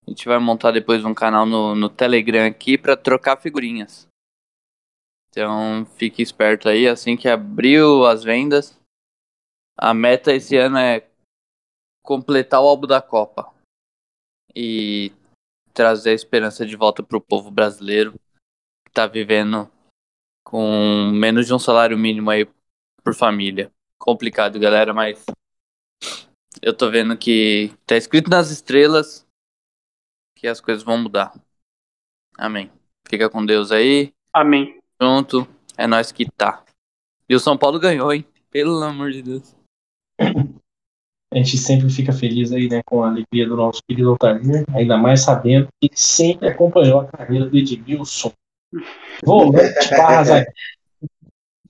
[0.08, 4.08] a gente vai montar depois um canal no, no Telegram aqui para trocar figurinhas.
[5.30, 6.88] Então, fique esperto aí.
[6.88, 8.80] Assim que abriu as vendas,
[9.78, 11.08] a meta esse ano é
[12.04, 13.54] completar o álbum da Copa
[14.56, 15.12] e
[15.74, 19.70] trazer a esperança de volta para o povo brasileiro que está vivendo
[20.46, 22.48] com menos de um salário mínimo aí
[23.04, 23.72] por família.
[23.98, 25.26] Complicado, galera, mas
[26.62, 29.26] eu tô vendo que tá escrito nas estrelas
[30.38, 31.34] que as coisas vão mudar.
[32.38, 32.72] Amém.
[33.08, 34.14] Fica com Deus aí.
[34.32, 34.80] Amém.
[35.02, 35.48] Junto.
[35.78, 36.64] É nós que tá.
[37.28, 38.26] E o São Paulo ganhou, hein?
[38.50, 39.56] Pelo amor de Deus.
[41.34, 44.40] A gente sempre fica feliz aí, né, com a alegria do nosso querido Altair,
[44.74, 48.32] ainda mais sabendo que ele sempre acompanhou a carreira do Edmilson.
[49.24, 49.90] Volante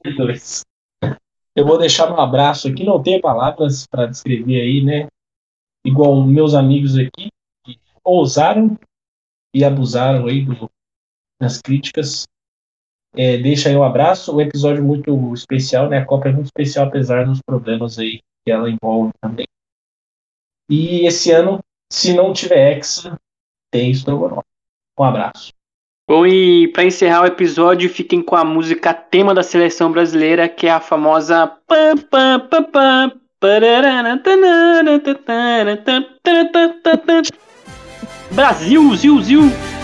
[1.56, 5.08] Eu vou deixar um abraço aqui, não tenho palavras para descrever aí, né?
[5.86, 7.30] Igual meus amigos aqui,
[7.64, 8.78] que ousaram
[9.54, 10.70] e abusaram aí do,
[11.40, 12.28] das críticas.
[13.16, 16.00] É, deixa aí um abraço, um episódio muito especial, né?
[16.00, 19.48] A Copa é muito especial, apesar dos problemas aí que ela envolve também.
[20.70, 23.18] E esse ano, se não tiver Hexa,
[23.72, 24.46] tem Strogonoff.
[25.00, 25.55] Um abraço.
[26.08, 30.68] Bom, e para encerrar o episódio, fiquem com a música tema da seleção brasileira, que
[30.68, 31.52] é a famosa
[38.32, 39.75] Brasil, Zil, Zil.